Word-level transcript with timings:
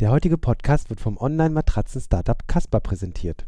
Der 0.00 0.12
heutige 0.12 0.38
Podcast 0.38 0.90
wird 0.90 1.00
vom 1.00 1.18
Online-Matratzen-Startup 1.18 2.46
Casper 2.46 2.78
präsentiert. 2.78 3.44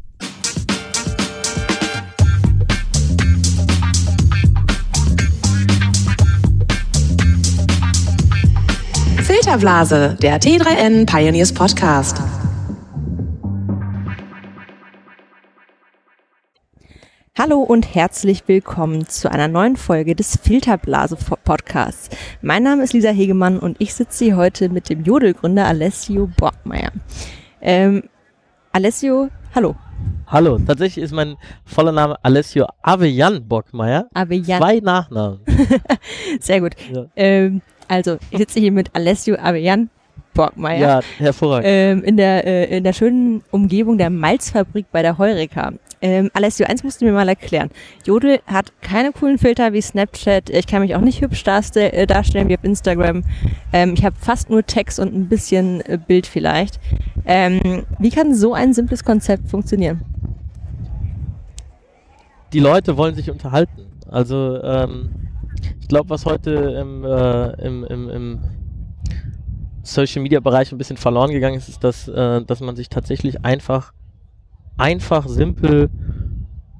Filterblase, 9.23 10.17
der 10.21 10.41
T3N 10.41 11.05
Pioneers 11.05 11.53
Podcast. 11.53 12.21
Hallo 17.43 17.57
und 17.57 17.95
herzlich 17.95 18.43
willkommen 18.45 19.07
zu 19.07 19.31
einer 19.31 19.47
neuen 19.47 19.75
Folge 19.75 20.15
des 20.15 20.37
Filterblase 20.43 21.17
Podcasts. 21.43 22.15
Mein 22.43 22.61
Name 22.61 22.83
ist 22.83 22.93
Lisa 22.93 23.09
Hegemann 23.09 23.57
und 23.57 23.77
ich 23.79 23.95
sitze 23.95 24.25
hier 24.25 24.35
heute 24.37 24.69
mit 24.69 24.91
dem 24.91 25.03
Jodelgründer 25.03 25.65
Alessio 25.65 26.29
Borgmeier. 26.37 26.91
Ähm, 27.59 28.03
Alessio, 28.71 29.29
hallo. 29.55 29.75
Hallo, 30.27 30.59
tatsächlich 30.59 31.03
ist 31.03 31.13
mein 31.13 31.35
voller 31.65 31.91
Name 31.91 32.15
Alessio 32.21 32.67
Avejan 32.83 33.43
Bockmeier. 33.47 34.07
Avejan. 34.13 34.61
Zwei 34.61 34.79
Nachnamen. 34.79 35.39
Sehr 36.39 36.61
gut. 36.61 36.75
Ja. 36.93 37.05
Ähm, 37.15 37.63
also, 37.87 38.19
ich 38.29 38.37
sitze 38.37 38.59
hier 38.59 38.71
mit 38.71 38.93
Alessio 38.93 39.35
Avejan 39.39 39.89
Borgmeier. 40.35 40.79
Ja, 40.79 41.01
hervorragend. 41.17 41.65
Ähm, 41.67 42.03
in, 42.03 42.17
der, 42.17 42.45
äh, 42.45 42.77
in 42.77 42.83
der 42.83 42.93
schönen 42.93 43.43
Umgebung 43.49 43.97
der 43.97 44.11
Malzfabrik 44.11 44.85
bei 44.91 45.01
der 45.01 45.17
Heureka. 45.17 45.71
Ähm, 46.01 46.31
Alessio, 46.33 46.65
eins 46.65 46.83
musst 46.83 47.01
du 47.01 47.05
mir 47.05 47.11
mal 47.11 47.27
erklären. 47.29 47.69
Jodel 48.05 48.39
hat 48.47 48.73
keine 48.81 49.11
coolen 49.11 49.37
Filter 49.37 49.73
wie 49.73 49.81
Snapchat. 49.81 50.49
Ich 50.49 50.67
kann 50.67 50.81
mich 50.81 50.95
auch 50.95 51.01
nicht 51.01 51.21
hübsch 51.21 51.43
äh, 51.45 52.07
darstellen 52.07 52.49
wie 52.49 52.57
auf 52.57 52.63
Instagram. 52.63 53.23
Ähm, 53.71 53.93
ich 53.93 54.03
habe 54.03 54.15
fast 54.19 54.49
nur 54.49 54.65
Text 54.65 54.99
und 54.99 55.13
ein 55.13 55.29
bisschen 55.29 55.81
äh, 55.81 55.97
Bild 55.97 56.25
vielleicht. 56.25 56.79
Ähm, 57.25 57.85
wie 57.99 58.09
kann 58.09 58.33
so 58.33 58.53
ein 58.53 58.73
simples 58.73 59.03
Konzept 59.03 59.49
funktionieren? 59.49 60.01
Die 62.53 62.59
Leute 62.59 62.97
wollen 62.97 63.15
sich 63.15 63.29
unterhalten. 63.29 63.85
Also, 64.09 64.61
ähm, 64.61 65.09
ich 65.79 65.87
glaube, 65.87 66.09
was 66.09 66.25
heute 66.25 66.51
im, 66.51 67.05
äh, 67.05 67.65
im, 67.65 67.83
im, 67.85 68.09
im 68.09 68.39
Social 69.83 70.21
Media 70.21 70.39
Bereich 70.39 70.71
ein 70.71 70.77
bisschen 70.77 70.97
verloren 70.97 71.31
gegangen 71.31 71.57
ist, 71.57 71.69
ist, 71.69 71.83
dass, 71.83 72.07
äh, 72.07 72.43
dass 72.43 72.59
man 72.59 72.75
sich 72.75 72.89
tatsächlich 72.89 73.45
einfach, 73.45 73.93
einfach, 74.77 75.27
simpel 75.27 75.89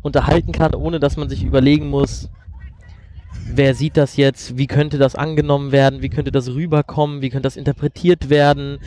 unterhalten 0.01 0.51
kann, 0.51 0.73
ohne 0.73 0.99
dass 0.99 1.17
man 1.17 1.29
sich 1.29 1.43
überlegen 1.43 1.89
muss, 1.89 2.29
wer 3.45 3.75
sieht 3.75 3.97
das 3.97 4.17
jetzt, 4.17 4.57
wie 4.57 4.67
könnte 4.67 4.97
das 4.97 5.15
angenommen 5.15 5.71
werden, 5.71 6.01
wie 6.01 6.09
könnte 6.09 6.31
das 6.31 6.49
rüberkommen, 6.49 7.21
wie 7.21 7.29
könnte 7.29 7.43
das 7.43 7.57
interpretiert 7.57 8.29
werden. 8.29 8.79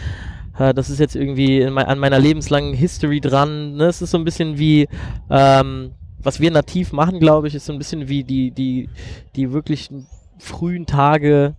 Äh, 0.59 0.75
das 0.75 0.91
ist 0.91 1.01
jetzt 1.01 1.17
irgendwie 1.17 1.69
mein, 1.71 1.87
an 1.87 1.99
meiner 1.99 2.19
lebenslangen 2.19 2.75
History 2.75 3.21
dran. 3.21 3.77
Ne? 3.77 3.87
Es 3.87 4.03
ist 4.03 4.11
so 4.11 4.19
ein 4.19 4.25
bisschen 4.25 4.59
wie, 4.59 4.89
ähm, 5.31 5.93
was 6.23 6.41
wir 6.41 6.51
nativ 6.51 6.93
machen, 6.93 7.21
glaube 7.21 7.49
ich, 7.49 7.55
ist 7.55 7.67
so 7.67 7.73
ein 7.73 7.79
bisschen 7.79 8.09
wie 8.09 8.25
die, 8.25 8.51
die, 8.51 8.89
die 9.37 9.53
wirklich 9.53 9.91
frühen 10.39 10.87
Tage 10.87 11.55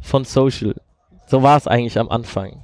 von 0.00 0.24
Social. 0.24 0.74
So 1.26 1.42
war 1.42 1.56
es 1.56 1.66
eigentlich 1.66 1.98
am 1.98 2.08
Anfang. 2.08 2.62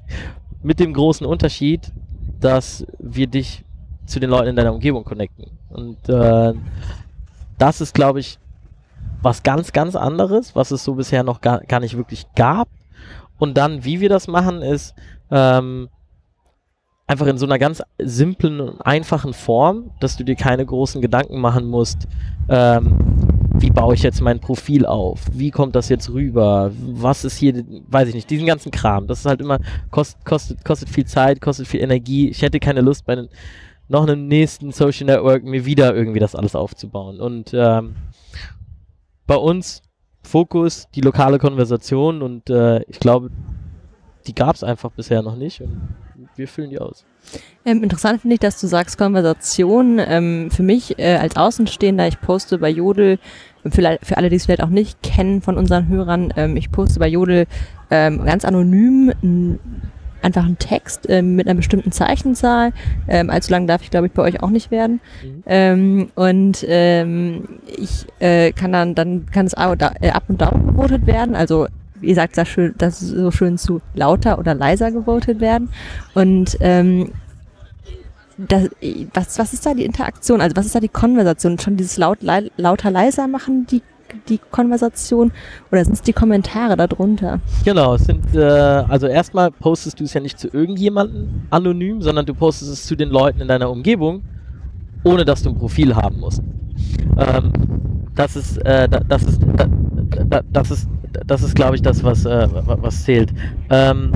Mit 0.63 0.81
dem 0.81 0.93
großen 0.93 1.27
Unterschied, 1.27 1.93
dass 2.41 2.87
wir 2.99 3.27
dich 3.27 3.65
zu 4.09 4.21
den 4.21 4.31
Leuten 4.31 4.49
in 4.49 4.57
deiner 4.57 4.73
Umgebung 4.73 5.05
connecten. 5.05 5.47
Und 5.71 6.09
äh, 6.09 6.55
das 7.59 7.81
ist, 7.81 7.95
glaube 7.95 8.21
ich, 8.21 8.39
was 9.23 9.43
ganz, 9.43 9.73
ganz 9.73 9.97
anderes, 9.97 10.55
was 10.55 10.71
es 10.71 10.85
so 10.85 10.95
bisher 10.95 11.23
noch 11.23 11.41
gar, 11.41 11.61
gar 11.61 11.81
nicht 11.81 11.97
wirklich 11.97 12.27
gab. 12.35 12.69
Und 13.39 13.57
dann, 13.57 13.85
wie 13.85 14.01
wir 14.01 14.09
das 14.09 14.29
machen, 14.29 14.63
ist 14.63 14.95
ähm, 15.31 15.89
einfach 17.07 17.27
in 17.27 17.39
so 17.39 17.47
einer 17.47 17.59
ganz 17.59 17.83
simplen 17.99 18.61
und 18.61 18.81
einfachen 18.83 19.33
Form, 19.33 19.91
dass 20.01 20.17
du 20.17 20.25
dir 20.25 20.37
keine 20.37 20.65
großen 20.65 21.01
Gedanken 21.01 21.41
machen 21.41 21.67
musst, 21.67 22.07
ähm, 22.49 23.19
wie 23.61 23.71
baue 23.71 23.95
ich 23.95 24.03
jetzt 24.03 24.21
mein 24.21 24.39
Profil 24.39 24.87
auf? 24.87 25.21
Wie 25.33 25.51
kommt 25.51 25.75
das 25.75 25.89
jetzt 25.89 26.11
rüber? 26.11 26.71
Was 26.93 27.25
ist 27.25 27.39
hier, 27.39 27.65
weiß 27.89 28.09
ich 28.09 28.15
nicht, 28.15 28.31
diesen 28.31 28.47
ganzen 28.47 28.71
Kram. 28.71 29.09
Das 29.09 29.21
ist 29.21 29.27
halt 29.27 29.41
immer, 29.41 29.59
kost, 29.91 30.25
kostet, 30.25 30.65
kostet 30.65 30.89
viel 30.89 31.07
Zeit, 31.07 31.41
kostet 31.41 31.67
viel 31.67 31.81
Energie. 31.81 32.29
Ich 32.29 32.43
hätte 32.43 32.61
keine 32.61 32.83
Lust, 32.83 33.05
bei 33.05 33.17
den, 33.17 33.29
noch 33.89 34.07
einem 34.07 34.29
nächsten 34.29 34.71
Social 34.71 35.07
Network 35.07 35.45
mir 35.45 35.65
wieder 35.65 35.95
irgendwie 35.95 36.21
das 36.21 36.35
alles 36.35 36.55
aufzubauen. 36.55 37.21
Und 37.21 37.53
ähm, 37.55 37.97
bei 39.27 39.37
uns 39.37 39.83
Fokus, 40.23 40.89
die 40.95 41.01
lokale 41.01 41.39
Konversation 41.39 42.23
und 42.23 42.51
äh, 42.51 42.83
ich 42.83 43.01
glaube, 43.01 43.31
die 44.27 44.35
gab 44.35 44.55
es 44.55 44.63
einfach 44.63 44.91
bisher 44.91 45.23
noch 45.23 45.37
nicht 45.37 45.63
und 45.63 45.81
wir 46.37 46.49
füllen 46.49 46.71
die 46.71 46.79
aus. 46.79 47.05
Ähm, 47.65 47.83
interessant 47.83 48.21
finde 48.21 48.35
ich, 48.35 48.41
dass 48.41 48.61
du 48.61 48.67
sagst 48.67 48.99
Konversation. 48.99 49.99
Ähm, 49.99 50.51
für 50.51 50.63
mich 50.63 50.99
äh, 50.99 51.17
als 51.17 51.37
Außenstehender, 51.37 52.07
ich 52.07 52.21
poste 52.21 52.59
bei 52.59 52.69
Jodel, 52.69 53.19
für, 53.65 53.99
für 54.03 54.17
alle, 54.17 54.29
die 54.29 54.37
es 54.37 54.47
vielleicht 54.47 54.63
auch 54.63 54.69
nicht 54.69 55.03
kennen 55.03 55.43
von 55.43 55.57
unseren 55.57 55.89
Hörern, 55.89 56.33
ähm, 56.37 56.57
ich 56.57 56.71
poste 56.71 57.01
bei 57.01 57.09
Jodel 57.09 57.47
ähm, 57.91 58.25
ganz 58.25 58.45
anonym 58.45 59.59
einfach 60.23 60.45
einen 60.45 60.59
Text 60.59 61.07
ähm, 61.09 61.37
mit 61.37 61.47
einer 61.47 61.57
bestimmten 61.57 61.93
Zeichenzahl. 61.93 62.73
Ähm, 63.09 63.31
allzu 63.31 63.51
lang 63.51 63.67
darf 63.67 63.83
ich, 63.83 63.91
glaube 63.91 64.07
ich, 64.07 64.13
bei 64.13 64.23
euch 64.23 64.43
auch 64.43 64.51
nicht 64.51 64.71
werden. 64.71 65.01
Mhm. 65.23 65.43
Ähm, 65.47 66.09
und 66.15 66.65
ähm, 66.69 67.49
ich 67.77 68.07
äh, 68.19 68.53
kann 68.53 68.73
dann, 68.73 68.95
dann 68.95 69.27
kann 69.27 69.47
es 69.47 69.55
ab 69.55 69.79
äh, 70.01 70.11
up 70.11 70.25
und 70.29 70.41
down 70.41 70.67
gewotet 70.67 71.07
werden. 71.07 71.35
Also 71.35 71.67
ihr 72.01 72.15
sagt 72.15 72.37
das 72.37 72.49
schön, 72.49 72.75
das 72.79 73.03
ist 73.03 73.11
so 73.11 73.31
schön 73.31 73.59
zu 73.59 73.81
lauter 73.95 74.39
oder 74.39 74.55
leiser 74.55 74.91
gewotet 74.91 75.41
werden. 75.41 75.71
Und 76.15 76.57
ähm, 76.61 77.13
das, 78.37 78.71
was, 79.15 79.39
was 79.39 79.53
ist 79.53 79.67
da 79.67 79.75
die 79.75 79.85
Interaktion? 79.85 80.41
Also 80.41 80.57
was 80.57 80.67
ist 80.67 80.75
da 80.75 80.81
die 80.81 80.89
Konversation? 80.89 81.59
Schon 81.59 81.77
dieses 81.77 81.97
laut, 81.97 82.23
lei, 82.23 82.51
lauter, 82.57 82.91
leiser 82.91 83.27
machen 83.27 83.67
die 83.67 83.83
die 84.29 84.39
Konversation 84.51 85.33
oder 85.71 85.85
sind 85.85 85.95
es 85.95 86.03
die 86.03 86.13
Kommentare 86.13 86.77
darunter? 86.77 87.41
Genau, 87.65 87.95
es 87.95 88.05
sind, 88.05 88.35
äh, 88.35 88.41
also 88.41 89.07
erstmal 89.07 89.51
postest 89.51 90.01
du 90.01 90.05
es 90.05 90.15
ja 90.15 90.21
nicht 90.21 90.39
zu 90.39 90.49
irgendjemandem 90.49 91.43
anonym, 91.51 92.03
sondern 92.03 92.27
du 92.27 92.35
postest 92.35 92.73
es 92.73 92.87
zu 92.87 92.97
den 92.97 93.09
Leuten 93.11 93.41
in 93.41 93.49
deiner 93.49 93.71
Umgebung, 93.71 94.23
ohne 95.05 95.25
dass 95.25 95.43
du 95.43 95.51
ein 95.51 95.59
Profil 95.59 95.95
haben 95.95 96.21
musst. 96.21 96.43
Ähm, 97.17 97.53
das 98.15 98.37
ist, 98.37 98.59
äh, 98.59 98.89
das 98.89 99.23
ist, 99.23 99.41
das 100.53 100.71
ist, 100.71 100.89
das 101.27 101.43
ist, 101.43 101.55
glaube 101.55 101.77
ich, 101.77 101.83
das, 101.83 102.03
was, 102.03 102.25
äh, 102.25 102.49
was 102.51 103.05
zählt. 103.05 103.33
Ähm, 103.71 104.13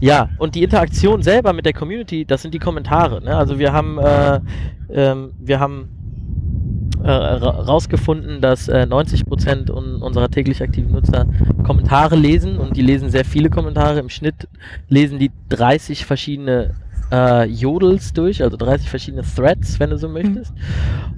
ja, 0.00 0.28
und 0.38 0.56
die 0.56 0.64
Interaktion 0.64 1.22
selber 1.22 1.52
mit 1.52 1.64
der 1.64 1.72
Community, 1.72 2.24
das 2.24 2.42
sind 2.42 2.52
die 2.52 2.58
Kommentare. 2.58 3.22
Ne? 3.22 3.36
Also 3.36 3.58
wir 3.58 3.72
haben, 3.72 3.98
äh, 3.98 4.40
ähm, 4.90 5.30
wir 5.38 5.60
haben 5.60 5.88
äh, 7.04 7.10
rausgefunden, 7.10 8.40
dass 8.40 8.68
äh, 8.68 8.86
90% 8.88 9.70
un 9.70 10.02
unserer 10.02 10.30
täglich 10.30 10.62
aktiven 10.62 10.92
Nutzer 10.92 11.26
Kommentare 11.64 12.16
lesen 12.16 12.58
und 12.58 12.76
die 12.76 12.82
lesen 12.82 13.10
sehr 13.10 13.24
viele 13.24 13.50
Kommentare. 13.50 13.98
Im 14.00 14.08
Schnitt 14.08 14.48
lesen 14.88 15.18
die 15.18 15.30
30 15.48 16.04
verschiedene 16.04 16.74
äh, 17.12 17.44
Jodels 17.44 18.12
durch, 18.14 18.42
also 18.42 18.56
30 18.56 18.88
verschiedene 18.88 19.22
Threads, 19.22 19.78
wenn 19.78 19.90
du 19.90 19.98
so 19.98 20.08
möchtest. 20.08 20.52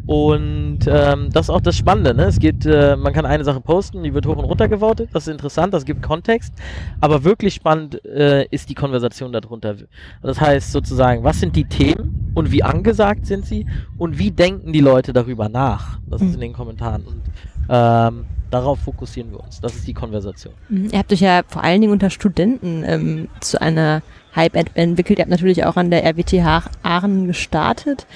Und 0.06 0.81
ähm, 0.87 1.31
das 1.32 1.47
ist 1.47 1.50
auch 1.50 1.60
das 1.60 1.77
Spannende. 1.77 2.15
Ne? 2.15 2.25
Es 2.25 2.38
geht, 2.38 2.66
äh, 2.66 2.97
man 2.97 3.12
kann 3.12 3.25
eine 3.25 3.44
Sache 3.44 3.60
posten, 3.60 4.03
die 4.03 4.12
wird 4.12 4.27
hoch 4.27 4.37
und 4.37 4.44
runter 4.44 4.69
gewotet. 4.69 5.10
Das 5.12 5.27
ist 5.27 5.32
interessant, 5.32 5.72
das 5.72 5.84
gibt 5.84 6.03
Kontext. 6.03 6.53
Aber 7.00 7.22
wirklich 7.22 7.55
spannend 7.55 8.05
äh, 8.05 8.47
ist 8.50 8.69
die 8.69 8.75
Konversation 8.75 9.32
darunter. 9.32 9.77
Das 10.21 10.41
heißt 10.41 10.72
sozusagen, 10.72 11.22
was 11.22 11.41
sind 11.41 11.55
die 11.55 11.65
Themen 11.65 12.32
und 12.34 12.50
wie 12.50 12.62
angesagt 12.62 13.25
sind 13.26 13.47
sie 13.47 13.66
und 13.97 14.19
wie 14.19 14.32
denken 14.32 14.72
die 14.72 14.81
Leute 14.81 15.12
darüber 15.12 15.49
nach? 15.49 15.99
Das 16.11 16.21
ist 16.21 16.34
in 16.34 16.41
den 16.41 16.53
Kommentaren. 16.53 17.05
Und 17.06 17.22
ähm, 17.69 18.26
darauf 18.50 18.81
fokussieren 18.81 19.31
wir 19.31 19.41
uns. 19.41 19.61
Das 19.61 19.75
ist 19.75 19.87
die 19.87 19.94
Konversation. 19.94 20.55
Mhm. 20.69 20.88
Ihr 20.93 20.99
habt 20.99 21.12
euch 21.12 21.21
ja 21.21 21.43
vor 21.47 21.62
allen 21.62 21.81
Dingen 21.81 21.93
unter 21.93 22.11
Studenten 22.11 22.82
ähm, 22.84 23.28
zu 23.41 23.61
einer 23.61 24.03
Hype 24.37 24.56
ent 24.56 24.71
entwickelt. 24.75 25.19
Ihr 25.19 25.22
habt 25.22 25.31
natürlich 25.31 25.64
auch 25.64 25.76
an 25.76 25.91
der 25.91 26.05
RWTH 26.05 26.70
Aachen 26.82 27.26
gestartet. 27.26 28.06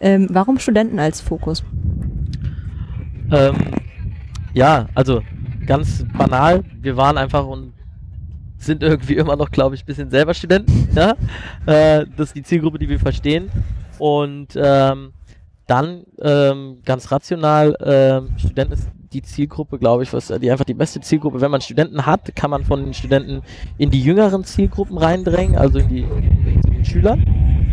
Ähm, 0.00 0.28
warum 0.30 0.58
Studenten 0.58 0.98
als 0.98 1.20
Fokus? 1.20 1.62
Ähm, 3.32 3.56
ja, 4.54 4.86
also 4.94 5.22
ganz 5.66 6.04
banal. 6.16 6.64
Wir 6.80 6.96
waren 6.96 7.18
einfach 7.18 7.46
und 7.46 7.72
sind 8.58 8.82
irgendwie 8.82 9.14
immer 9.14 9.36
noch, 9.36 9.50
glaube 9.50 9.74
ich, 9.74 9.82
ein 9.82 9.86
bisschen 9.86 10.10
selber 10.10 10.34
Studenten. 10.34 10.88
Ja? 10.94 11.14
Äh, 11.66 12.06
das 12.16 12.28
ist 12.28 12.36
die 12.36 12.42
Zielgruppe, 12.42 12.78
die 12.78 12.88
wir 12.88 12.98
verstehen. 12.98 13.50
Und 13.98 14.48
ähm, 14.56 15.12
dann 15.66 16.04
ähm, 16.20 16.78
ganz 16.84 17.12
rational, 17.12 17.76
ähm, 17.80 18.30
Studenten 18.38 18.72
ist 18.72 18.88
die 19.12 19.22
Zielgruppe, 19.22 19.78
glaube 19.78 20.02
ich, 20.02 20.12
was 20.12 20.28
die 20.28 20.50
einfach 20.50 20.64
die 20.64 20.74
beste 20.74 21.00
Zielgruppe. 21.00 21.40
Wenn 21.40 21.50
man 21.50 21.60
Studenten 21.60 22.06
hat, 22.06 22.34
kann 22.36 22.50
man 22.50 22.64
von 22.64 22.84
den 22.84 22.94
Studenten 22.94 23.42
in 23.78 23.90
die 23.90 24.00
jüngeren 24.00 24.44
Zielgruppen 24.44 24.98
reindrängen, 24.98 25.56
also 25.56 25.78
in 25.78 25.88
die, 25.88 26.00
in 26.00 26.74
die 26.78 26.84
Schüler. 26.84 27.18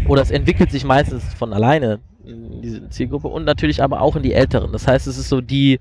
Oder 0.08 0.22
es 0.22 0.32
entwickelt 0.32 0.72
sich 0.72 0.84
meistens 0.84 1.24
von 1.34 1.54
alleine 1.54 2.00
in 2.26 2.62
diese 2.62 2.90
Zielgruppe 2.90 3.28
und 3.28 3.46
natürlich 3.46 3.84
aber 3.84 4.02
auch 4.02 4.16
in 4.16 4.24
die 4.24 4.34
älteren. 4.34 4.72
Das 4.72 4.88
heißt, 4.88 5.08
es 5.08 5.18
ist 5.18 5.30
so 5.30 5.42
die, 5.42 5.80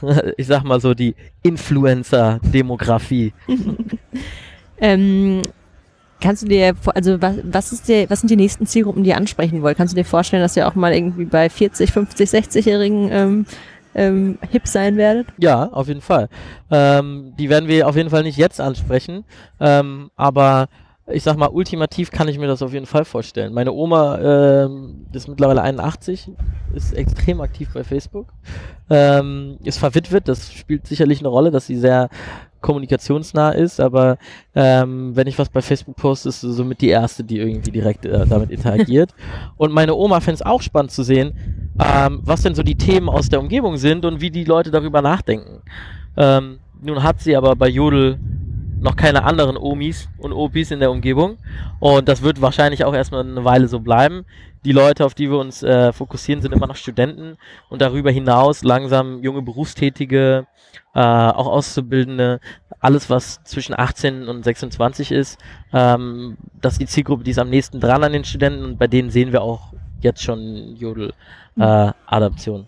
ich 0.36 0.46
sag 0.46 0.64
mal 0.64 0.80
so 0.80 0.94
die 0.94 1.14
Influencer-Demografie. 1.42 3.32
ähm, 4.80 5.42
Kannst 6.20 6.42
du 6.42 6.48
dir, 6.48 6.74
also 6.94 7.22
was, 7.22 7.36
was 7.44 7.72
ist 7.72 7.88
der, 7.88 8.10
was 8.10 8.20
sind 8.20 8.30
die 8.30 8.36
nächsten 8.36 8.66
Zielgruppen, 8.66 9.02
die 9.02 9.10
ihr 9.10 9.16
ansprechen 9.16 9.62
wollt? 9.62 9.78
Kannst 9.78 9.94
du 9.94 9.96
dir 9.96 10.04
vorstellen, 10.04 10.42
dass 10.42 10.56
ihr 10.56 10.68
auch 10.68 10.74
mal 10.74 10.92
irgendwie 10.92 11.24
bei 11.24 11.48
40, 11.48 11.90
50, 11.90 12.28
60-Jährigen 12.28 13.08
ähm, 13.10 13.46
ähm, 13.94 14.38
hip 14.50 14.66
sein 14.66 14.96
werdet? 14.96 15.26
Ja, 15.38 15.68
auf 15.72 15.88
jeden 15.88 16.00
Fall. 16.00 16.28
Ähm, 16.70 17.34
die 17.38 17.48
werden 17.48 17.68
wir 17.68 17.88
auf 17.88 17.96
jeden 17.96 18.10
Fall 18.10 18.22
nicht 18.22 18.36
jetzt 18.36 18.60
ansprechen, 18.60 19.24
ähm, 19.60 20.10
aber 20.16 20.68
ich 21.12 21.22
sag 21.22 21.36
mal, 21.36 21.48
ultimativ 21.48 22.10
kann 22.10 22.28
ich 22.28 22.38
mir 22.38 22.46
das 22.46 22.62
auf 22.62 22.72
jeden 22.72 22.86
Fall 22.86 23.04
vorstellen. 23.04 23.52
Meine 23.52 23.72
Oma 23.72 24.18
ähm, 24.18 25.06
ist 25.12 25.28
mittlerweile 25.28 25.62
81, 25.62 26.30
ist 26.74 26.92
extrem 26.92 27.40
aktiv 27.40 27.68
bei 27.74 27.84
Facebook, 27.84 28.28
ähm, 28.88 29.58
ist 29.64 29.78
verwitwet, 29.78 30.28
das 30.28 30.52
spielt 30.52 30.86
sicherlich 30.86 31.20
eine 31.20 31.28
Rolle, 31.28 31.50
dass 31.50 31.66
sie 31.66 31.76
sehr 31.76 32.08
kommunikationsnah 32.60 33.50
ist, 33.50 33.80
aber 33.80 34.18
ähm, 34.54 35.14
wenn 35.16 35.26
ich 35.26 35.38
was 35.38 35.48
bei 35.48 35.62
Facebook 35.62 35.96
poste, 35.96 36.28
ist 36.28 36.40
sie 36.40 36.52
somit 36.52 36.80
die 36.80 36.88
erste, 36.88 37.24
die 37.24 37.38
irgendwie 37.38 37.70
direkt 37.70 38.04
äh, 38.04 38.26
damit 38.26 38.50
interagiert. 38.50 39.14
Und 39.56 39.72
meine 39.72 39.94
Oma 39.94 40.20
fände 40.20 40.36
es 40.36 40.42
auch 40.42 40.62
spannend 40.62 40.92
zu 40.92 41.02
sehen, 41.02 41.32
ähm, 41.78 42.20
was 42.22 42.42
denn 42.42 42.54
so 42.54 42.62
die 42.62 42.76
Themen 42.76 43.08
aus 43.08 43.28
der 43.28 43.40
Umgebung 43.40 43.76
sind 43.76 44.04
und 44.04 44.20
wie 44.20 44.30
die 44.30 44.44
Leute 44.44 44.70
darüber 44.70 45.00
nachdenken. 45.02 45.62
Ähm, 46.16 46.58
nun 46.82 47.02
hat 47.02 47.20
sie 47.20 47.36
aber 47.36 47.56
bei 47.56 47.68
Jodel 47.68 48.18
noch 48.80 48.96
keine 48.96 49.24
anderen 49.24 49.56
Omis 49.56 50.08
und 50.18 50.32
Opis 50.32 50.70
in 50.70 50.80
der 50.80 50.90
Umgebung 50.90 51.38
und 51.78 52.08
das 52.08 52.22
wird 52.22 52.40
wahrscheinlich 52.40 52.84
auch 52.84 52.94
erstmal 52.94 53.22
eine 53.22 53.44
Weile 53.44 53.68
so 53.68 53.80
bleiben. 53.80 54.24
Die 54.64 54.72
Leute, 54.72 55.06
auf 55.06 55.14
die 55.14 55.30
wir 55.30 55.38
uns 55.38 55.62
äh, 55.62 55.92
fokussieren, 55.92 56.42
sind 56.42 56.52
immer 56.52 56.66
noch 56.66 56.76
Studenten 56.76 57.38
und 57.70 57.80
darüber 57.80 58.10
hinaus 58.10 58.62
langsam 58.62 59.22
junge 59.22 59.40
Berufstätige, 59.40 60.46
äh, 60.94 61.00
auch 61.00 61.46
Auszubildende, 61.46 62.40
alles 62.78 63.08
was 63.08 63.42
zwischen 63.44 63.78
18 63.78 64.28
und 64.28 64.44
26 64.44 65.12
ist. 65.12 65.38
Ähm, 65.72 66.36
das 66.60 66.74
ist 66.74 66.80
die 66.80 66.86
Zielgruppe, 66.86 67.24
die 67.24 67.30
ist 67.30 67.38
am 67.38 67.48
nächsten 67.50 67.80
dran 67.80 68.04
an 68.04 68.12
den 68.12 68.24
Studenten 68.24 68.64
und 68.64 68.78
bei 68.78 68.86
denen 68.86 69.10
sehen 69.10 69.32
wir 69.32 69.42
auch 69.42 69.72
jetzt 70.00 70.22
schon 70.22 70.76
Jodel-Adaption. 71.60 72.66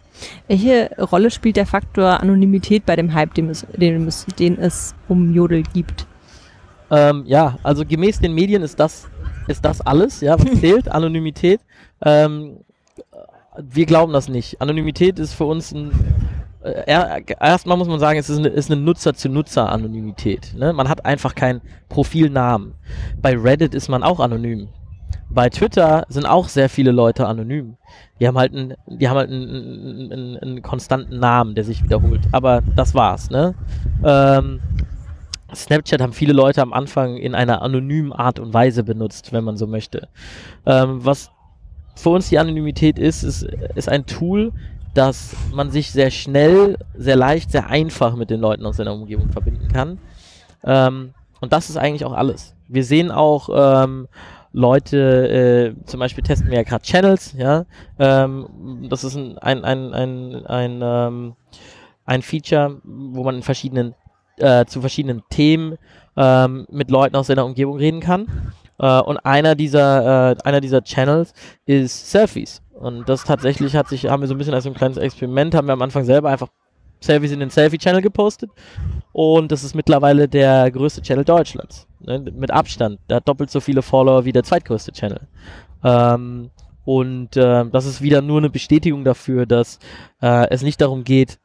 Welche 0.49 0.91
Rolle 1.11 1.31
spielt 1.31 1.57
der 1.57 1.67
Faktor 1.67 2.21
Anonymität 2.21 2.87
bei 2.87 2.97
dem 2.97 3.13
Hype, 3.15 3.35
den 3.35 3.49
es, 3.49 3.67
den 3.77 4.07
es, 4.07 4.27
den 4.39 4.59
es 4.59 4.95
um 5.09 5.33
Jodel 5.35 5.63
gibt? 5.63 6.07
Ähm, 6.91 7.25
ja, 7.27 7.59
also 7.63 7.85
gemäß 7.85 8.21
den 8.21 8.35
Medien 8.35 8.63
ist 8.63 8.79
das, 8.79 9.09
ist 9.49 9.65
das 9.65 9.81
alles, 9.81 10.21
ja, 10.21 10.39
was 10.39 10.61
zählt, 10.61 10.89
Anonymität. 10.91 11.61
Ähm, 12.05 12.59
wir 13.59 13.87
glauben 13.87 14.13
das 14.13 14.29
nicht. 14.29 14.61
Anonymität 14.61 15.19
ist 15.19 15.33
für 15.35 15.45
uns 15.45 15.73
ein, 15.73 15.91
äh, 16.63 16.83
er- 16.87 17.23
erstmal 17.41 17.77
muss 17.77 17.89
man 17.89 17.99
sagen, 18.01 18.19
es 18.19 18.29
ist 18.31 18.39
eine, 18.39 18.51
eine 18.51 18.77
Nutzer-zu-Nutzer-Anonymität. 18.77 20.55
Ne? 20.57 20.73
Man 20.73 20.89
hat 20.89 21.05
einfach 21.05 21.35
keinen 21.35 21.61
Profilnamen. 21.89 22.75
Bei 23.21 23.37
Reddit 23.37 23.75
ist 23.75 23.89
man 23.89 24.03
auch 24.03 24.21
anonym. 24.21 24.69
Bei 25.31 25.49
Twitter 25.49 26.05
sind 26.09 26.27
auch 26.27 26.49
sehr 26.49 26.69
viele 26.69 26.93
Leute 26.93 27.27
anonym. 27.27 27.77
Die 28.21 28.29
haben 28.29 28.39
halt 28.39 28.55
einen, 28.55 28.75
die 28.87 29.09
haben 29.09 29.17
halt 29.17 29.31
einen, 29.31 30.13
einen, 30.13 30.37
einen, 30.39 30.63
konstanten 30.63 31.19
Namen, 31.19 31.55
der 31.55 31.65
sich 31.65 31.83
wiederholt. 31.83 32.21
Aber 32.33 32.63
das 32.77 32.95
war's, 32.95 33.31
ne? 33.31 33.55
Ähm, 34.05 34.61
Snapchat 35.55 36.01
haben 36.01 36.13
viele 36.13 36.33
Leute 36.33 36.63
am 36.63 36.73
Anfang 36.73 37.17
in 37.17 37.35
einer 37.35 37.63
anonymen 37.63 38.13
Art 38.13 38.39
und 38.39 38.55
Weise 38.55 38.85
benutzt, 38.85 39.33
wenn 39.33 39.45
man 39.45 39.57
so 39.57 39.67
möchte. 39.67 40.09
Ähm, 40.67 41.05
was 41.05 41.31
für 41.95 42.11
uns 42.11 42.29
die 42.29 42.39
Anonymität 42.39 42.99
ist, 42.99 43.23
ist, 43.23 43.43
ist 43.75 43.89
ein 43.89 44.07
Tool, 44.07 44.53
dass 44.95 45.35
man 45.53 45.71
sich 45.71 45.91
sehr 45.91 46.11
schnell, 46.11 46.79
sehr 46.95 47.17
leicht, 47.17 47.51
sehr 47.51 47.69
einfach 47.69 48.17
mit 48.17 48.31
den 48.31 48.41
Leuten 48.41 48.67
aus 48.67 48.77
seiner 48.77 48.95
Umgebung 48.95 49.31
verbinden 49.31 49.69
kann. 49.69 49.99
Ähm, 50.65 51.15
und 51.41 51.53
das 51.53 51.71
ist 51.71 51.77
eigentlich 51.77 52.05
auch 52.05 52.13
alles. 52.13 52.55
Wir 52.69 52.85
sehen 52.85 53.11
auch 53.11 53.49
ähm, 53.53 54.09
Leute, 54.53 55.75
äh, 55.77 55.87
zum 55.87 56.01
Beispiel 56.01 56.23
testen 56.23 56.49
wir 56.51 56.59
ja 56.59 56.63
gerade 56.63 56.85
Channels, 56.85 57.35
ja. 57.37 57.65
Ähm, 57.99 58.87
das 58.89 59.05
ist 59.05 59.17
ein, 59.17 59.39
ein, 59.39 59.65
ein, 59.65 59.95
ein, 59.95 60.47
ein, 60.47 60.81
ähm, 60.83 61.35
ein 62.05 62.23
Feature, 62.23 62.81
wo 62.85 63.25
man 63.25 63.37
in 63.37 63.43
verschiedenen, 63.43 63.95
äh, 64.37 64.65
zu 64.67 64.81
verschiedenen 64.81 65.23
Themen 65.31 65.79
ähm, 66.17 66.67
mit 66.71 66.91
Leuten 66.91 67.17
aus 67.17 67.29
seiner 67.29 67.47
Umgebung 67.47 67.77
reden 67.77 68.01
kann. 68.01 68.53
Äh, 68.79 69.01
und 69.01 69.19
einer 69.19 69.55
dieser, 69.55 70.33
äh, 70.33 70.37
einer 70.45 70.61
dieser 70.61 70.83
Channels 70.83 71.33
ist 71.65 72.11
Selfies. 72.11 72.63
Und 72.75 73.09
das 73.09 73.25
tatsächlich 73.25 73.77
hat 73.77 73.89
sich, 73.89 74.07
haben 74.07 74.21
wir 74.21 74.29
so 74.29 74.35
ein 74.35 74.39
bisschen 74.39 74.55
als 74.55 74.67
ein 74.67 74.75
kleines 74.75 74.97
Experiment, 74.97 75.55
haben 75.55 75.69
wir 75.69 75.73
am 75.73 75.83
Anfang 75.83 76.05
selber 76.05 76.31
einfach 76.31 76.49
Selfies 77.03 77.33
in 77.33 77.41
den 77.41 77.51
Selfie-Channel 77.51 78.03
gepostet. 78.03 78.51
Und 79.13 79.53
das 79.53 79.65
ist 79.65 79.75
mittlerweile 79.75 80.29
der 80.29 80.71
größte 80.71 81.03
Channel 81.03 81.25
Deutschlands. 81.25 81.87
Ne, 82.01 82.19
mit 82.19 82.51
Abstand. 82.51 82.99
Der 83.09 83.17
hat 83.17 83.29
doppelt 83.29 83.51
so 83.51 83.61
viele 83.61 83.83
Follower 83.83 84.25
wie 84.25 84.33
der 84.33 84.43
zweitgrößte 84.43 84.93
Channel. 84.93 85.21
Ähm, 85.85 86.51
und 86.85 87.37
ähm, 87.37 87.71
das 87.71 87.87
ist 87.87 88.03
wieder 88.03 88.23
nur 88.23 88.39
eine 88.39 88.51
Bestätigung 88.51 89.05
dafür, 89.05 89.47
dass 89.47 89.79
äh, 90.21 90.49
es 90.51 90.63
nicht 90.63 90.81
darum 90.81 91.05
geht, 91.05 91.39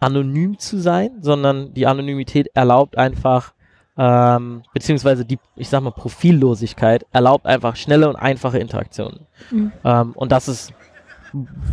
anonym 0.00 0.58
zu 0.58 0.78
sein, 0.78 1.10
sondern 1.20 1.74
die 1.74 1.86
Anonymität 1.86 2.48
erlaubt 2.54 2.96
einfach, 2.96 3.52
ähm, 3.98 4.62
beziehungsweise 4.72 5.24
die, 5.24 5.38
ich 5.56 5.68
sag 5.68 5.82
mal, 5.82 5.90
Profillosigkeit 5.90 7.04
erlaubt 7.10 7.46
einfach 7.46 7.74
schnelle 7.74 8.08
und 8.08 8.16
einfache 8.16 8.58
Interaktionen. 8.58 9.26
Mhm. 9.50 9.72
Ähm, 9.84 10.12
und 10.12 10.30
das 10.30 10.48
ist, 10.48 10.72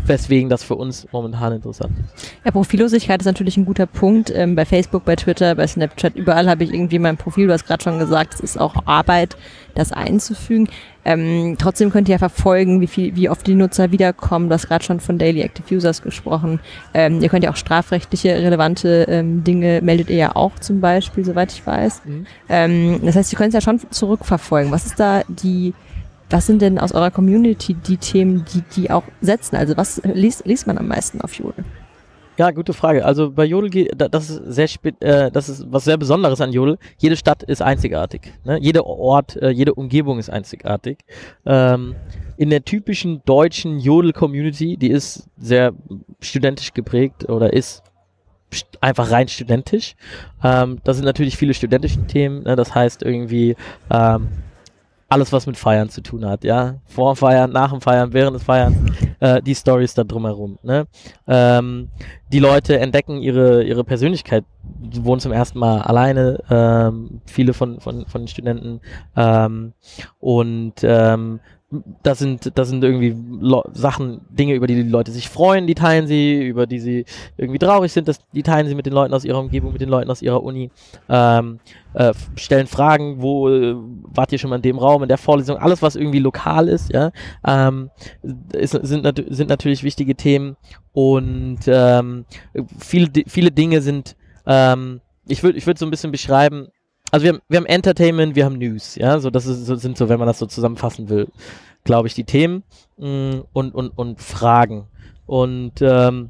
weswegen 0.06 0.50
das 0.50 0.64
für 0.64 0.76
uns 0.76 1.08
momentan 1.12 1.54
interessant 1.54 1.94
ist. 2.00 2.32
Ja, 2.44 2.52
Profillosigkeit 2.52 3.22
ist 3.22 3.26
natürlich 3.26 3.58
ein 3.58 3.66
guter 3.66 3.86
Punkt. 3.86 4.32
Ähm, 4.34 4.56
bei 4.56 4.66
Facebook, 4.66 5.06
bei 5.06 5.16
Twitter, 5.16 5.56
bei 5.56 5.68
Snapchat, 5.68 6.16
überall 6.16 6.50
habe 6.50 6.64
ich 6.64 6.74
irgendwie 6.74 7.00
mein 7.00 7.18
Profil. 7.18 7.48
Du 7.48 7.54
hast 7.54 7.66
gerade 7.66 7.84
schon 7.84 8.00
gesagt, 8.00 8.36
es 8.36 8.40
ist 8.42 8.60
auch 8.60 8.76
Arbeit, 8.86 9.38
das 9.74 9.92
einzufügen. 9.92 10.70
Ähm, 11.04 11.56
trotzdem 11.60 11.92
könnt 11.92 12.08
ihr 12.10 12.14
ja 12.14 12.20
verfolgen, 12.20 12.82
wie 12.82 12.88
viel, 12.88 13.16
wie 13.16 13.30
oft 13.30 13.46
die 13.46 13.56
Nutzer 13.56 13.92
wiederkommen. 13.92 14.50
Du 14.50 14.56
hast 14.56 14.68
gerade 14.68 14.84
schon 14.84 15.00
von 15.00 15.18
Daily 15.18 15.42
Active 15.42 15.76
Users 15.76 16.02
gesprochen. 16.02 16.60
Ähm, 16.94 17.22
ihr 17.22 17.30
könnt 17.30 17.44
ja 17.44 17.52
auch 17.52 17.56
strafrechtliche 17.56 18.30
relevante 18.30 19.06
ähm, 19.08 19.44
Dinge 19.44 19.82
meldet 19.82 20.10
ihr 20.10 20.18
ja 20.18 20.36
auch 20.36 20.58
zum 20.60 20.82
Beispiel, 20.82 21.24
soweit 21.24 21.52
ich 21.52 21.66
weiß. 21.66 22.02
Ähm, 22.50 23.02
das 23.04 23.16
heißt, 23.16 23.32
ihr 23.34 23.38
könnt 23.38 23.50
es 23.50 23.54
ja 23.54 23.62
schon 23.62 23.80
zurückverfolgen. 23.92 24.72
Was 24.72 24.86
ist 24.86 25.00
da 25.00 25.22
die 25.28 25.74
was 26.30 26.48
sind 26.48 26.62
denn 26.62 26.80
aus 26.80 26.92
eurer 26.92 27.12
Community 27.12 27.74
die 27.74 27.98
Themen, 27.98 28.46
die 28.54 28.64
die 28.76 28.92
auch 28.92 29.04
setzen? 29.22 29.56
Also 29.56 29.78
was 29.78 30.02
liest, 30.04 30.46
liest 30.46 30.68
man 30.68 30.78
am 30.78 30.88
meisten 30.88 31.22
auf 31.22 31.34
Jodel? 31.34 31.64
Ja, 32.38 32.52
gute 32.52 32.74
Frage. 32.74 33.06
Also 33.06 33.32
bei 33.32 33.46
Jodel, 33.46 33.88
das 33.96 34.30
ist 34.30 34.42
sehr 34.46 34.68
äh, 35.00 35.32
das 35.32 35.48
ist 35.48 35.68
was 35.70 35.86
sehr 35.86 35.98
Besonderes 35.98 36.42
an 36.42 36.52
Jodel. 36.52 36.78
Jede 36.98 37.16
Stadt 37.16 37.44
ist 37.44 37.62
einzigartig. 37.62 38.34
Ne? 38.44 38.60
Jeder 38.60 38.86
Ort, 38.86 39.38
äh, 39.38 39.52
jede 39.52 39.74
Umgebung 39.74 40.20
ist 40.20 40.30
einzigartig. 40.30 40.98
Ähm, 41.46 41.96
in 42.36 42.50
der 42.50 42.66
typischen 42.66 43.22
deutschen 43.24 43.80
Jodel-Community, 43.80 44.76
die 44.76 44.90
ist 44.90 45.30
sehr 45.38 45.72
studentisch 46.20 46.74
geprägt 46.74 47.30
oder 47.30 47.54
ist 47.54 47.84
st- 48.52 48.66
einfach 48.82 49.12
rein 49.12 49.30
studentisch. 49.30 49.96
Ähm, 50.44 50.80
da 50.84 50.94
sind 50.94 51.06
natürlich 51.06 51.38
viele 51.38 51.54
studentische 51.54 52.06
Themen. 52.06 52.44
Ne? 52.44 52.58
Das 52.58 52.76
heißt 52.76 53.02
irgendwie 53.04 53.56
ähm, 53.90 54.28
alles, 55.08 55.32
was 55.32 55.46
mit 55.46 55.58
Feiern 55.58 55.90
zu 55.90 56.02
tun 56.02 56.26
hat, 56.26 56.44
ja. 56.44 56.76
Vor 56.86 57.14
dem 57.14 57.18
Feiern, 57.18 57.52
nach 57.52 57.72
dem 57.72 57.82
Feiern, 57.82 58.14
während 58.14 58.36
des 58.36 58.44
Feierns, 58.44 58.78
äh, 59.20 59.42
die 59.42 59.56
Stories 59.56 59.94
da 59.94 60.04
drumherum, 60.04 60.58
ne. 60.64 60.88
Ähm, 61.28 61.90
die 62.32 62.40
Leute 62.40 62.80
entdecken 62.80 63.22
ihre, 63.22 63.64
ihre 63.64 63.84
Persönlichkeit, 63.84 64.46
die 64.64 65.04
wohnen 65.06 65.20
zum 65.22 65.32
ersten 65.32 65.60
Mal 65.60 65.82
alleine, 65.82 66.40
ähm, 66.50 67.22
viele 67.26 67.54
von, 67.54 67.80
von, 67.80 68.06
von 68.08 68.22
den 68.24 68.28
Studenten, 68.28 68.82
ähm, 69.16 69.74
und 70.20 70.74
ähm, 70.84 71.40
das 72.04 72.20
sind, 72.20 72.52
das 72.58 72.70
sind 72.70 72.84
irgendwie 72.84 73.16
Sachen, 73.74 74.22
Dinge, 74.30 74.54
über 74.54 74.68
die 74.68 74.76
die 74.76 74.90
Leute 74.90 75.12
sich 75.12 75.30
freuen, 75.30 75.68
die 75.68 75.76
teilen 75.76 76.08
sie, 76.08 76.44
über 76.44 76.68
die 76.68 76.80
sie 76.80 77.06
irgendwie 77.38 77.60
traurig 77.60 77.92
sind, 77.92 78.08
das, 78.08 78.20
die 78.34 78.44
teilen 78.44 78.68
sie 78.68 78.76
mit 78.76 78.86
den 78.86 78.94
Leuten 78.94 79.14
aus 79.14 79.26
ihrer 79.26 79.40
Umgebung, 79.40 79.72
mit 79.72 79.82
den 79.82 79.90
Leuten 79.90 80.10
aus 80.10 80.22
ihrer 80.22 80.44
Uni, 80.44 80.72
ähm, 81.10 81.60
äh, 81.94 82.14
stellen 82.36 82.68
Fragen, 82.68 83.22
wo 83.22 83.50
äh, 83.50 83.76
wart 83.76 84.32
ihr 84.32 84.38
schon 84.38 84.50
mal 84.50 84.58
in 84.58 84.62
dem 84.62 84.78
Raum, 84.78 85.04
in 85.04 85.10
der 85.10 85.18
Vorlesung, 85.18 85.58
alles 85.58 85.82
was 85.82 85.96
irgendwie 85.96 86.20
lokal 86.20 86.68
ist, 86.68 86.92
ja, 86.92 87.12
ähm, 87.46 87.90
ist, 88.54 88.72
sind, 88.72 89.04
nat 89.04 89.24
sind 89.30 89.50
natürlich 89.50 89.84
wichtige 89.84 90.16
Themen 90.16 90.58
und 90.94 91.60
ähm, 91.68 92.26
viele, 92.78 93.10
viele 93.28 93.52
Dinge 93.52 93.82
sind, 93.82 94.16
ähm, 94.46 95.02
ich 95.28 95.42
würde 95.42 95.58
ich 95.58 95.66
würd 95.66 95.78
so 95.78 95.86
ein 95.86 95.92
bisschen 95.92 96.12
beschreiben, 96.12 96.68
also 97.16 97.24
wir 97.24 97.34
haben, 97.34 97.42
wir 97.48 97.58
haben 97.60 97.66
Entertainment, 97.66 98.36
wir 98.36 98.44
haben 98.44 98.58
News, 98.58 98.96
ja, 98.96 99.20
so 99.20 99.30
das 99.30 99.46
ist, 99.46 99.66
sind 99.68 99.98
so, 99.98 100.10
wenn 100.10 100.20
man 100.20 100.28
das 100.28 100.38
so 100.38 100.46
zusammenfassen 100.46 101.08
will, 101.08 101.30
glaube 101.86 102.10
ich, 102.10 102.14
die 102.14 102.26
Themen 102.26 102.64
mh, 102.98 103.44
und, 103.54 103.74
und, 103.74 103.90
und 103.98 104.22
Fragen 104.22 104.88
und 105.26 105.82
ähm, 105.82 106.30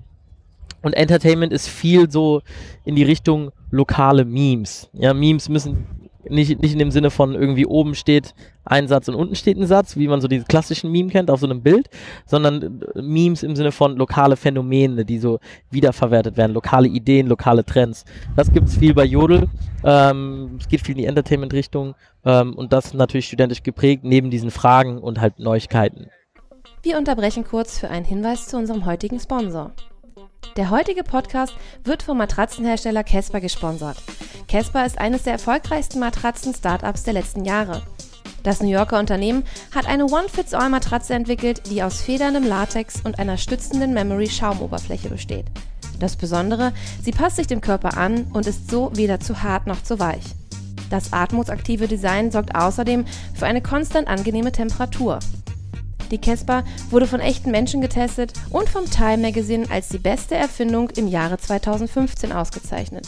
und 0.83 0.93
Entertainment 0.93 1.51
ist 1.51 1.67
viel 1.67 2.11
so 2.11 2.43
in 2.83 2.95
die 2.95 3.01
Richtung 3.01 3.51
lokale 3.71 4.23
Memes. 4.23 4.87
Ja, 4.93 5.15
Memes 5.15 5.49
müssen 5.49 5.87
nicht, 6.29 6.61
nicht 6.61 6.73
in 6.73 6.79
dem 6.79 6.91
Sinne 6.91 7.09
von 7.09 7.35
irgendwie 7.35 7.65
oben 7.65 7.95
steht 7.95 8.33
ein 8.63 8.87
Satz 8.87 9.07
und 9.07 9.15
unten 9.15 9.35
steht 9.35 9.57
ein 9.57 9.67
Satz, 9.67 9.95
wie 9.95 10.07
man 10.07 10.21
so 10.21 10.27
diese 10.27 10.45
klassischen 10.45 10.91
Meme 10.91 11.09
kennt 11.09 11.29
auf 11.29 11.39
so 11.39 11.47
einem 11.47 11.61
Bild, 11.61 11.89
sondern 12.25 12.81
äh, 12.95 13.01
Memes 13.01 13.43
im 13.43 13.55
Sinne 13.55 13.71
von 13.71 13.95
lokale 13.95 14.35
Phänomene, 14.35 15.05
die 15.05 15.19
so 15.19 15.39
wiederverwertet 15.69 16.37
werden, 16.37 16.53
lokale 16.53 16.87
Ideen, 16.87 17.27
lokale 17.27 17.63
Trends. 17.63 18.05
Das 18.35 18.51
gibt 18.51 18.67
es 18.67 18.77
viel 18.77 18.93
bei 18.93 19.05
Jodel. 19.05 19.47
Ähm, 19.83 20.57
es 20.59 20.67
geht 20.67 20.81
viel 20.81 20.95
in 20.95 21.01
die 21.01 21.07
Entertainment-Richtung 21.07 21.95
ähm, 22.25 22.53
und 22.53 22.73
das 22.73 22.93
natürlich 22.93 23.27
studentisch 23.27 23.63
geprägt, 23.63 24.03
neben 24.03 24.29
diesen 24.29 24.51
Fragen 24.51 24.97
und 24.97 25.21
halt 25.21 25.39
Neuigkeiten. 25.39 26.07
Wir 26.81 26.97
unterbrechen 26.97 27.43
kurz 27.43 27.79
für 27.79 27.89
einen 27.89 28.05
Hinweis 28.05 28.47
zu 28.47 28.57
unserem 28.57 28.85
heutigen 28.85 29.19
Sponsor. 29.19 29.71
Der 30.53 30.69
heutige 30.69 31.03
Podcast 31.03 31.53
wird 31.83 32.01
vom 32.01 32.17
Matratzenhersteller 32.17 33.03
Casper 33.03 33.41
gesponsert. 33.41 33.97
Casper 34.47 34.85
ist 34.85 34.97
eines 34.99 35.23
der 35.23 35.33
erfolgreichsten 35.33 35.99
Matratzen-Startups 35.99 37.03
der 37.03 37.13
letzten 37.13 37.43
Jahre. 37.43 37.81
Das 38.43 38.61
New 38.61 38.69
Yorker 38.69 38.99
Unternehmen 38.99 39.43
hat 39.73 39.87
eine 39.87 40.05
One-Fits-All-Matratze 40.05 41.13
entwickelt, 41.13 41.63
die 41.69 41.83
aus 41.83 42.01
federndem 42.01 42.45
Latex 42.45 43.01
und 43.03 43.19
einer 43.19 43.37
stützenden 43.37 43.93
Memory-Schaumoberfläche 43.93 45.09
besteht. 45.09 45.47
Das 45.99 46.15
Besondere, 46.15 46.71
sie 47.03 47.11
passt 47.11 47.35
sich 47.35 47.47
dem 47.47 47.59
Körper 47.59 47.97
an 47.97 48.27
und 48.31 48.47
ist 48.47 48.69
so 48.69 48.91
weder 48.93 49.19
zu 49.19 49.43
hart 49.43 49.67
noch 49.67 49.83
zu 49.83 49.99
weich. 49.99 50.23
Das 50.89 51.11
atmungsaktive 51.11 51.87
Design 51.87 52.31
sorgt 52.31 52.55
außerdem 52.55 53.05
für 53.33 53.45
eine 53.45 53.61
konstant 53.61 54.07
angenehme 54.07 54.51
Temperatur. 54.51 55.19
Die 56.11 56.19
Casper 56.19 56.63
wurde 56.89 57.07
von 57.07 57.19
echten 57.19 57.51
Menschen 57.51 57.81
getestet 57.81 58.33
und 58.51 58.69
vom 58.69 58.85
Time 58.89 59.17
Magazine 59.17 59.65
als 59.69 59.89
die 59.89 59.97
beste 59.97 60.35
Erfindung 60.35 60.89
im 60.91 61.07
Jahre 61.07 61.37
2015 61.37 62.31
ausgezeichnet. 62.31 63.07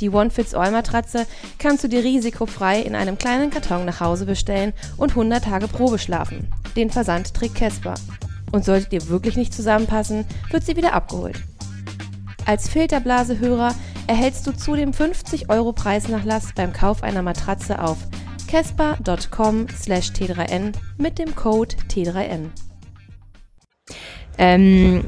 Die 0.00 0.10
One-Fits-All-Matratze 0.10 1.26
kannst 1.58 1.84
du 1.84 1.88
dir 1.88 2.02
risikofrei 2.02 2.80
in 2.80 2.94
einem 2.94 3.18
kleinen 3.18 3.50
Karton 3.50 3.84
nach 3.84 4.00
Hause 4.00 4.24
bestellen 4.24 4.72
und 4.96 5.10
100 5.10 5.44
Tage 5.44 5.68
Probe 5.68 5.98
schlafen. 5.98 6.48
Den 6.74 6.90
Versand 6.90 7.34
trägt 7.34 7.56
Casper. 7.56 7.94
Und 8.50 8.64
solltet 8.64 8.92
ihr 8.92 9.08
wirklich 9.08 9.36
nicht 9.36 9.54
zusammenpassen, 9.54 10.24
wird 10.50 10.64
sie 10.64 10.76
wieder 10.76 10.94
abgeholt. 10.94 11.40
Als 12.46 12.68
Filterblasehörer 12.68 13.74
erhältst 14.06 14.46
du 14.46 14.52
zudem 14.52 14.92
50 14.92 15.50
Euro 15.50 15.72
Preisnachlass 15.72 16.48
beim 16.56 16.72
Kauf 16.72 17.04
einer 17.04 17.22
Matratze 17.22 17.80
auf 17.80 17.98
casper.com 18.50 19.68
slash 19.68 20.10
t3n 20.10 20.72
mit 20.98 21.18
dem 21.18 21.36
Code 21.36 21.76
T3N. 21.88 22.46
Ähm, 24.38 25.04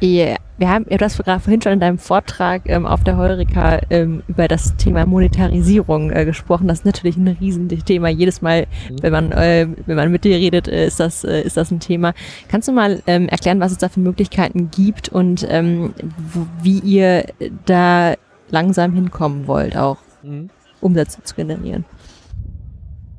ja, 0.00 0.36
wir 0.58 0.68
haben, 0.68 0.84
du 0.84 0.98
hast 0.98 1.16
vorhin 1.16 1.60
schon 1.60 1.72
in 1.72 1.80
deinem 1.80 1.98
Vortrag 1.98 2.62
ähm, 2.66 2.86
auf 2.86 3.02
der 3.02 3.16
Heureka 3.16 3.80
ähm, 3.90 4.22
über 4.28 4.46
das 4.46 4.76
Thema 4.76 5.06
Monetarisierung 5.06 6.12
äh, 6.12 6.24
gesprochen. 6.24 6.68
Das 6.68 6.80
ist 6.80 6.84
natürlich 6.84 7.16
ein 7.16 7.26
Riesenthema. 7.28 8.08
Jedes 8.08 8.42
Mal, 8.42 8.66
mhm. 8.88 9.02
wenn 9.02 9.12
man, 9.12 9.32
äh, 9.32 9.66
wenn 9.86 9.96
man 9.96 10.12
mit 10.12 10.22
dir 10.22 10.36
redet, 10.36 10.68
äh, 10.68 10.86
ist, 10.86 11.00
das, 11.00 11.24
äh, 11.24 11.42
ist 11.42 11.56
das 11.56 11.72
ein 11.72 11.80
Thema. 11.80 12.14
Kannst 12.48 12.68
du 12.68 12.72
mal 12.72 13.02
ähm, 13.08 13.28
erklären, 13.28 13.58
was 13.58 13.72
es 13.72 13.78
da 13.78 13.88
für 13.88 14.00
Möglichkeiten 14.00 14.70
gibt 14.70 15.08
und 15.08 15.44
ähm, 15.48 15.94
wo, 16.32 16.46
wie 16.62 16.78
ihr 16.78 17.24
da 17.66 18.14
langsam 18.50 18.92
hinkommen 18.92 19.48
wollt, 19.48 19.76
auch 19.76 19.98
mhm. 20.22 20.50
Umsätze 20.80 21.22
zu 21.24 21.34
generieren? 21.34 21.84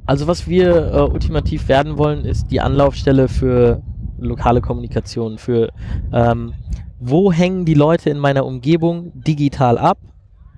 Also 0.09 0.25
was 0.25 0.47
wir 0.47 0.91
äh, 0.91 1.01
ultimativ 1.01 1.67
werden 1.67 1.99
wollen, 1.99 2.25
ist 2.25 2.47
die 2.47 2.59
Anlaufstelle 2.61 3.27
für 3.27 3.83
lokale 4.17 4.59
Kommunikation, 4.59 5.37
für 5.37 5.69
ähm, 6.11 6.55
wo 6.99 7.31
hängen 7.31 7.63
die 7.63 7.75
Leute 7.75 8.09
in 8.09 8.17
meiner 8.17 8.43
Umgebung 8.43 9.11
digital 9.13 9.77
ab? 9.77 9.99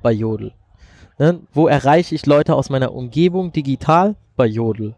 Bei 0.01 0.13
Jodel. 0.13 0.53
Ne? 1.19 1.41
Wo 1.51 1.67
erreiche 1.67 2.15
ich 2.15 2.25
Leute 2.25 2.55
aus 2.55 2.69
meiner 2.69 2.93
Umgebung 2.93 3.51
digital? 3.51 4.15
Bei 4.37 4.45
Jodel. 4.45 4.95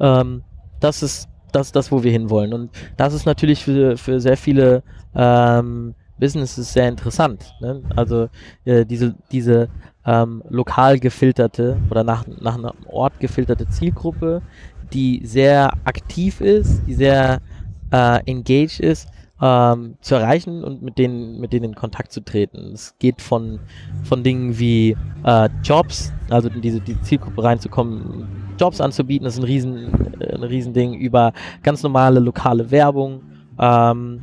Ähm, 0.00 0.42
das 0.80 1.04
ist 1.04 1.28
das, 1.52 1.70
das, 1.70 1.92
wo 1.92 2.02
wir 2.02 2.10
hinwollen. 2.10 2.52
Und 2.52 2.70
das 2.96 3.14
ist 3.14 3.26
natürlich 3.26 3.62
für, 3.62 3.96
für 3.96 4.18
sehr 4.18 4.36
viele 4.36 4.82
ähm, 5.14 5.94
Businesses 6.18 6.72
sehr 6.72 6.88
interessant. 6.88 7.54
Ne? 7.60 7.82
Also 7.96 8.28
äh, 8.64 8.84
diese, 8.84 9.14
diese 9.32 9.68
ähm, 10.06 10.42
lokal 10.48 10.98
gefilterte 10.98 11.76
oder 11.90 12.04
nach, 12.04 12.24
nach 12.40 12.54
einem 12.54 12.70
Ort 12.86 13.18
gefilterte 13.20 13.68
Zielgruppe, 13.68 14.42
die 14.92 15.22
sehr 15.24 15.72
aktiv 15.84 16.40
ist, 16.40 16.82
die 16.86 16.94
sehr 16.94 17.40
äh, 17.90 18.20
engaged 18.26 18.80
ist, 18.80 19.08
ähm, 19.40 19.96
zu 20.00 20.14
erreichen 20.14 20.62
und 20.62 20.82
mit 20.82 20.98
denen, 20.98 21.40
mit 21.40 21.52
denen 21.52 21.66
in 21.66 21.74
Kontakt 21.74 22.12
zu 22.12 22.20
treten. 22.20 22.72
Es 22.72 22.96
geht 22.98 23.20
von, 23.20 23.58
von 24.04 24.22
Dingen 24.22 24.58
wie 24.58 24.96
äh, 25.24 25.48
Jobs, 25.62 26.12
also 26.30 26.48
in 26.48 26.60
diese 26.60 26.80
die 26.80 27.00
Zielgruppe 27.02 27.42
reinzukommen, 27.42 28.26
Jobs 28.58 28.80
anzubieten, 28.80 29.26
ist 29.26 29.38
ein 29.38 29.44
riesen, 29.44 30.20
äh, 30.20 30.34
ein 30.34 30.42
Riesending, 30.44 30.94
über 30.94 31.32
ganz 31.62 31.82
normale 31.82 32.20
lokale 32.20 32.70
Werbung, 32.70 33.22
ähm, 33.58 34.20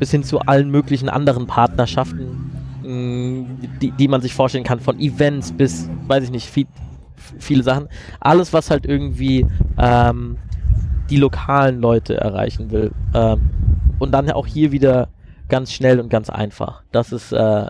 bis 0.00 0.10
hin 0.10 0.24
zu 0.24 0.40
allen 0.40 0.70
möglichen 0.70 1.08
anderen 1.08 1.46
Partnerschaften, 1.46 2.50
mh, 2.82 3.46
die, 3.80 3.92
die 3.92 4.08
man 4.08 4.20
sich 4.22 4.34
vorstellen 4.34 4.64
kann, 4.64 4.80
von 4.80 4.98
Events 4.98 5.52
bis, 5.52 5.88
weiß 6.08 6.24
ich 6.24 6.30
nicht, 6.30 6.48
viel, 6.48 6.66
viele 7.38 7.62
Sachen. 7.62 7.86
Alles, 8.18 8.52
was 8.52 8.70
halt 8.70 8.86
irgendwie 8.86 9.46
ähm, 9.78 10.38
die 11.10 11.16
lokalen 11.16 11.80
Leute 11.80 12.16
erreichen 12.16 12.70
will. 12.70 12.90
Ähm, 13.14 13.40
und 13.98 14.12
dann 14.12 14.30
auch 14.30 14.46
hier 14.46 14.72
wieder 14.72 15.08
ganz 15.48 15.70
schnell 15.70 16.00
und 16.00 16.08
ganz 16.08 16.30
einfach. 16.30 16.82
Das 16.90 17.12
ist, 17.12 17.32
äh, 17.32 17.66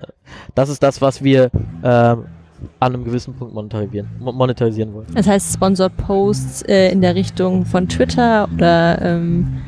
das, 0.55 0.69
ist 0.69 0.83
das, 0.83 1.03
was 1.03 1.25
wir 1.25 1.51
äh, 1.83 1.89
an 1.89 2.25
einem 2.79 3.05
gewissen 3.05 3.35
Punkt 3.35 3.55
monetarisieren, 3.55 4.09
monetarisieren 4.21 4.95
wollen. 4.95 5.07
Das 5.15 5.27
heißt 5.27 5.55
Sponsored 5.55 5.97
Posts 5.97 6.63
äh, 6.63 6.93
in 6.93 7.01
der 7.01 7.17
Richtung 7.17 7.65
von 7.67 7.89
Twitter 7.89 8.49
oder 8.55 9.03
ähm 9.03 9.63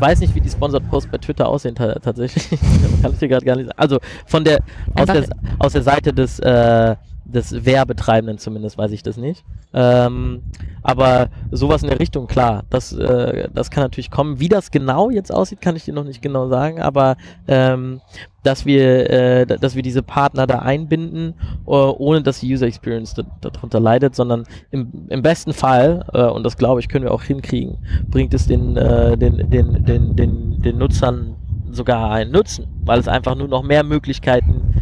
weiß 0.00 0.20
nicht, 0.20 0.34
wie 0.34 0.40
die 0.40 0.50
Sponsored 0.50 0.88
Posts 0.90 1.10
bei 1.10 1.18
Twitter 1.18 1.48
aussehen 1.48 1.74
tatsächlich. 1.74 2.48
kann 3.02 3.12
ich 3.12 3.18
dir 3.18 3.28
gerade 3.28 3.44
gar 3.44 3.56
nicht 3.56 3.66
sagen. 3.66 3.78
Also 3.78 3.98
von 4.26 4.44
der 4.44 4.60
aus, 4.94 5.06
der 5.06 5.24
aus 5.58 5.72
der 5.72 5.82
Seite 5.82 6.12
des 6.12 6.38
äh, 6.40 6.96
des 7.32 7.64
Werbetreibenden 7.64 8.38
zumindest 8.38 8.78
weiß 8.78 8.92
ich 8.92 9.02
das 9.02 9.16
nicht. 9.16 9.44
Ähm, 9.74 10.42
aber 10.82 11.28
sowas 11.50 11.82
in 11.82 11.88
der 11.88 11.98
Richtung, 11.98 12.26
klar, 12.28 12.64
das, 12.70 12.92
äh, 12.92 13.48
das 13.52 13.70
kann 13.70 13.82
natürlich 13.82 14.10
kommen. 14.10 14.38
Wie 14.38 14.48
das 14.48 14.70
genau 14.70 15.10
jetzt 15.10 15.32
aussieht, 15.32 15.60
kann 15.60 15.76
ich 15.76 15.84
dir 15.84 15.92
noch 15.92 16.04
nicht 16.04 16.22
genau 16.22 16.48
sagen, 16.48 16.80
aber 16.80 17.16
ähm, 17.48 18.00
dass 18.44 18.64
wir, 18.64 19.10
äh, 19.10 19.46
dass 19.46 19.74
wir 19.74 19.82
diese 19.82 20.02
Partner 20.02 20.46
da 20.46 20.60
einbinden, 20.60 21.34
uh, 21.66 21.92
ohne 21.98 22.22
dass 22.22 22.40
die 22.40 22.52
User 22.52 22.66
Experience 22.66 23.14
darunter 23.40 23.80
leidet, 23.80 24.14
sondern 24.14 24.44
im, 24.70 25.06
im 25.08 25.22
besten 25.22 25.52
Fall, 25.52 26.06
äh, 26.14 26.22
und 26.22 26.44
das 26.44 26.56
glaube 26.56 26.78
ich, 26.80 26.88
können 26.88 27.04
wir 27.04 27.12
auch 27.12 27.24
hinkriegen, 27.24 27.78
bringt 28.08 28.32
es 28.34 28.46
den, 28.46 28.76
äh, 28.76 29.18
den, 29.18 29.50
den, 29.50 29.84
den, 29.84 30.14
den, 30.14 30.62
den 30.62 30.78
Nutzern 30.78 31.34
sogar 31.70 32.10
einen 32.10 32.30
Nutzen, 32.30 32.66
weil 32.84 33.00
es 33.00 33.08
einfach 33.08 33.34
nur 33.34 33.48
noch 33.48 33.62
mehr 33.62 33.82
Möglichkeiten 33.82 34.74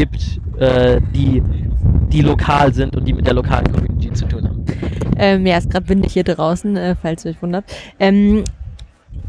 gibt, 0.00 0.40
äh, 0.58 0.98
die, 1.14 1.42
die 2.10 2.22
lokal 2.22 2.72
sind 2.72 2.96
und 2.96 3.04
die 3.06 3.12
mit 3.12 3.26
der 3.26 3.34
lokalen 3.34 3.70
Community 3.70 4.10
zu 4.14 4.26
tun 4.26 4.48
haben. 4.48 4.64
Ähm, 5.18 5.46
ja, 5.46 5.58
ist 5.58 5.68
gerade 5.68 5.88
windig 5.90 6.14
hier 6.14 6.24
draußen, 6.24 6.74
äh, 6.76 6.96
falls 7.00 7.26
ihr 7.26 7.32
euch 7.32 7.42
wundert. 7.42 7.64
Ähm, 7.98 8.44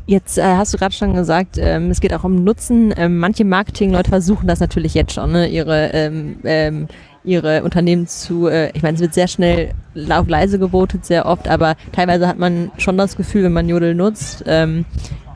Jetzt 0.08 0.38
äh, 0.38 0.44
hast 0.44 0.74
du 0.74 0.78
gerade 0.78 0.94
schon 0.94 1.13
gesagt, 1.13 1.58
ähm, 1.58 1.90
es 1.90 2.01
geht 2.01 2.13
auch 2.13 2.24
um 2.24 2.44
Nutzen. 2.44 2.94
Ähm, 2.98 3.20
manche 3.20 3.46
Marketingleute 3.46 4.10
versuchen 4.10 4.48
das 4.48 4.60
natürlich 4.60 4.94
jetzt 4.94 5.13
schon, 5.13 5.32
ne? 5.32 5.48
ihre, 5.48 5.92
ähm, 5.94 6.38
ähm, 6.44 6.88
ihre 7.24 7.63
Unternehmen 7.63 8.08
zu, 8.08 8.48
äh, 8.48 8.72
ich 8.74 8.84
meine, 8.84 8.96
es 8.96 9.01
wird 9.01 9.13
sehr 9.13 9.28
schnell 9.28 9.72
laut 9.94 10.30
leise 10.30 10.60
gewotet, 10.60 11.06
sehr 11.06 11.25
oft, 11.25 11.48
aber 11.48 11.75
teilweise 11.92 12.28
hat 12.28 12.40
man 12.40 12.72
schon 12.78 12.98
das 12.98 13.16
Gefühl, 13.16 13.44
wenn 13.44 13.54
man 13.54 13.70
Jodel 13.70 13.96
nutzt, 13.96 14.44
ähm, 14.48 14.86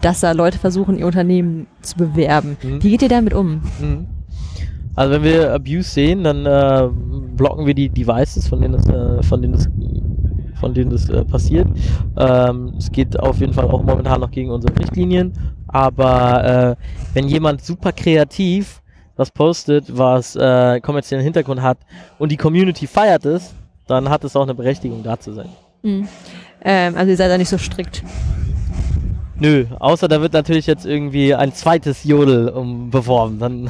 dass 0.02 0.20
da 0.20 0.32
Leute 0.34 0.58
versuchen, 0.58 0.98
ihr 0.98 1.06
Unternehmen 1.06 1.68
zu 1.82 1.96
bewerben. 1.96 2.58
Mhm. 2.62 2.84
Wie 2.84 2.90
geht 2.90 3.02
ihr 3.02 3.10
damit 3.10 3.34
um? 3.34 3.62
Mhm. 3.80 4.08
Also 4.96 5.14
wenn 5.14 5.24
wir 5.24 5.54
Abuse 5.54 5.90
sehen, 5.90 6.24
dann 6.24 6.46
äh, 6.46 6.88
blocken 7.36 7.66
wir 7.66 7.74
die 7.74 7.90
Devices, 7.90 8.48
von 8.48 8.62
denen 8.62 8.74
das, 8.74 8.88
äh, 8.88 9.24
von 9.24 9.42
denen 9.42 9.54
das, 9.54 9.68
von 10.60 10.74
denen 10.74 10.90
das 10.90 11.10
äh, 11.10 11.24
passiert. 11.26 11.68
Ähm, 12.18 12.74
es 12.78 12.92
geht 12.92 13.20
auf 13.20 13.40
jeden 13.40 13.54
Fall 13.54 13.66
auch 13.66 13.84
momentan 13.84 14.22
noch 14.22 14.32
gegen 14.32 14.52
unsere 14.52 14.78
Richtlinien. 14.78 15.34
Aber 15.68 16.78
äh, 16.78 16.84
wenn 17.14 17.28
jemand 17.28 17.64
super 17.64 17.92
kreativ 17.92 18.82
was 19.18 19.32
postet, 19.32 19.86
was 19.98 20.36
äh, 20.36 20.80
kommerziellen 20.82 21.24
Hintergrund 21.24 21.62
hat 21.62 21.78
und 22.20 22.32
die 22.32 22.38
Community 22.38 22.88
feiert 22.88 23.26
es, 23.26 23.54
dann 23.88 24.10
hat 24.10 24.24
es 24.24 24.36
auch 24.36 24.44
eine 24.44 24.56
Berechtigung, 24.56 25.04
da 25.04 25.20
zu 25.20 25.34
sein. 25.34 25.50
Mhm. 25.84 26.08
Ähm, 26.64 26.96
also 26.96 27.12
ihr 27.12 27.18
seid 27.18 27.30
da 27.30 27.38
nicht 27.38 27.50
so 27.50 27.58
strikt. 27.58 28.04
Nö, 29.38 29.66
außer 29.80 30.08
da 30.08 30.22
wird 30.22 30.32
natürlich 30.32 30.66
jetzt 30.66 30.86
irgendwie 30.86 31.36
ein 31.36 31.54
zweites 31.54 32.06
Jodel 32.06 32.48
um, 32.50 32.90
beworben. 32.90 33.38
Dann, 33.40 33.70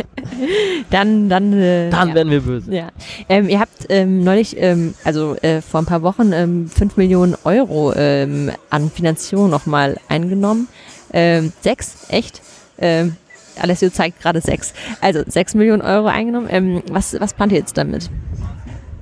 dann, 0.90 1.28
dann, 1.30 1.52
äh, 1.54 1.88
dann 1.88 2.10
ja. 2.10 2.14
werden 2.14 2.30
wir 2.30 2.40
böse. 2.42 2.74
Ja. 2.74 2.88
Ähm, 3.28 3.48
ihr 3.48 3.60
habt 3.60 3.86
ähm, 3.88 4.22
neulich, 4.22 4.56
ähm, 4.58 4.94
also 5.02 5.36
äh, 5.36 5.62
vor 5.62 5.80
ein 5.80 5.86
paar 5.86 6.02
Wochen, 6.02 6.32
ähm, 6.34 6.68
5 6.68 6.98
Millionen 6.98 7.34
Euro 7.44 7.94
ähm, 7.96 8.50
an 8.68 8.90
Finanzierung 8.90 9.48
nochmal 9.48 9.98
eingenommen. 10.08 10.68
Ähm, 11.12 11.52
sechs, 11.62 12.06
echt? 12.10 12.42
Ähm, 12.76 13.16
Alessio 13.58 13.88
zeigt 13.88 14.20
gerade 14.20 14.42
sechs. 14.42 14.74
Also 15.00 15.22
sechs 15.26 15.54
Millionen 15.54 15.80
Euro 15.80 16.08
eingenommen. 16.08 16.82
Was, 16.90 17.18
was 17.18 17.32
plant 17.32 17.52
ihr 17.52 17.58
jetzt 17.58 17.78
damit? 17.78 18.10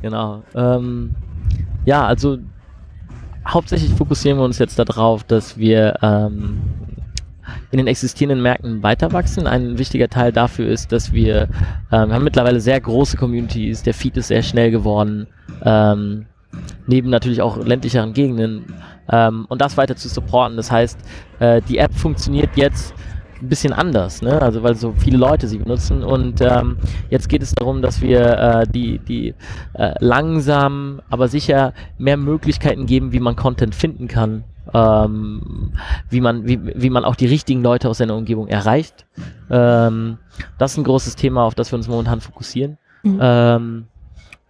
Genau. 0.02 0.42
Ja, 1.84 2.06
also 2.06 2.38
hauptsächlich 3.46 3.92
fokussieren 3.92 4.38
wir 4.38 4.44
uns 4.44 4.58
jetzt 4.58 4.78
darauf, 4.78 5.24
dass 5.24 5.56
wir 5.58 5.98
ähm, 6.02 6.60
in 7.70 7.78
den 7.78 7.86
existierenden 7.86 8.42
Märkten 8.42 8.82
weiter 8.82 9.12
wachsen. 9.12 9.46
Ein 9.46 9.78
wichtiger 9.78 10.08
Teil 10.08 10.32
dafür 10.32 10.68
ist, 10.68 10.92
dass 10.92 11.12
wir, 11.12 11.48
ähm, 11.90 12.08
wir 12.08 12.14
haben 12.14 12.24
mittlerweile 12.24 12.60
sehr 12.60 12.80
große 12.80 13.16
Communities, 13.16 13.82
der 13.82 13.94
Feed 13.94 14.16
ist 14.16 14.28
sehr 14.28 14.42
schnell 14.42 14.70
geworden, 14.70 15.26
ähm, 15.64 16.26
neben 16.86 17.10
natürlich 17.10 17.42
auch 17.42 17.56
ländlicheren 17.56 18.12
Gegenden 18.12 18.74
ähm, 19.10 19.46
und 19.48 19.60
das 19.60 19.76
weiter 19.76 19.96
zu 19.96 20.08
supporten. 20.08 20.56
Das 20.56 20.70
heißt, 20.70 20.98
äh, 21.40 21.62
die 21.68 21.78
App 21.78 21.94
funktioniert 21.94 22.50
jetzt 22.56 22.94
ein 23.42 23.48
bisschen 23.48 23.72
anders, 23.72 24.22
ne? 24.22 24.40
also 24.40 24.62
weil 24.62 24.76
so 24.76 24.94
viele 24.96 25.18
Leute 25.18 25.48
sie 25.48 25.58
benutzen 25.58 26.02
und 26.04 26.40
ähm, 26.40 26.76
jetzt 27.10 27.28
geht 27.28 27.42
es 27.42 27.52
darum, 27.54 27.82
dass 27.82 28.00
wir 28.00 28.20
äh, 28.20 28.66
die, 28.66 28.98
die 28.98 29.34
äh, 29.74 29.94
langsam, 29.98 31.02
aber 31.10 31.28
sicher 31.28 31.74
mehr 31.98 32.16
Möglichkeiten 32.16 32.86
geben, 32.86 33.12
wie 33.12 33.20
man 33.20 33.34
Content 33.34 33.74
finden 33.74 34.06
kann, 34.06 34.44
ähm, 34.72 35.72
wie 36.08 36.20
man 36.20 36.46
wie, 36.46 36.60
wie 36.62 36.90
man 36.90 37.04
auch 37.04 37.16
die 37.16 37.26
richtigen 37.26 37.62
Leute 37.62 37.88
aus 37.88 37.98
seiner 37.98 38.16
Umgebung 38.16 38.46
erreicht. 38.46 39.06
Ähm, 39.50 40.18
das 40.58 40.72
ist 40.72 40.78
ein 40.78 40.84
großes 40.84 41.16
Thema, 41.16 41.42
auf 41.42 41.54
das 41.54 41.72
wir 41.72 41.76
uns 41.76 41.88
momentan 41.88 42.20
fokussieren. 42.20 42.78
Mhm. 43.02 43.18
Ähm, 43.20 43.84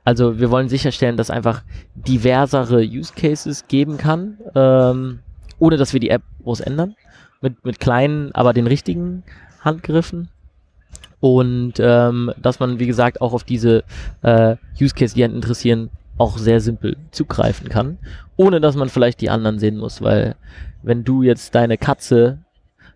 also 0.04 0.38
wir 0.38 0.50
wollen 0.50 0.68
sicherstellen, 0.68 1.16
dass 1.16 1.30
einfach 1.30 1.62
diversere 1.94 2.82
Use 2.82 3.12
Cases 3.14 3.66
geben 3.68 3.96
kann, 3.96 4.38
ähm, 4.54 5.20
ohne 5.58 5.76
dass 5.76 5.92
wir 5.92 6.00
die 6.00 6.10
App 6.10 6.22
groß 6.42 6.60
ändern 6.60 6.94
mit, 7.42 7.64
mit 7.64 7.80
kleinen, 7.80 8.32
aber 8.32 8.52
den 8.52 8.66
richtigen 8.66 9.22
Handgriffen. 9.60 10.28
Und 11.20 11.74
ähm, 11.78 12.32
dass 12.40 12.58
man, 12.58 12.78
wie 12.78 12.86
gesagt, 12.86 13.20
auch 13.20 13.32
auf 13.32 13.44
diese 13.44 13.84
äh, 14.22 14.56
Use 14.80 14.94
Case, 14.94 15.14
die 15.14 15.22
einen 15.22 15.36
interessieren, 15.36 15.90
auch 16.18 16.36
sehr 16.38 16.60
simpel 16.60 16.96
zugreifen 17.10 17.68
kann, 17.68 17.98
ohne 18.36 18.60
dass 18.60 18.76
man 18.76 18.88
vielleicht 18.88 19.20
die 19.20 19.30
anderen 19.30 19.58
sehen 19.58 19.76
muss, 19.76 20.02
weil 20.02 20.36
wenn 20.82 21.04
du 21.04 21.22
jetzt 21.22 21.54
deine 21.54 21.78
Katze 21.78 22.38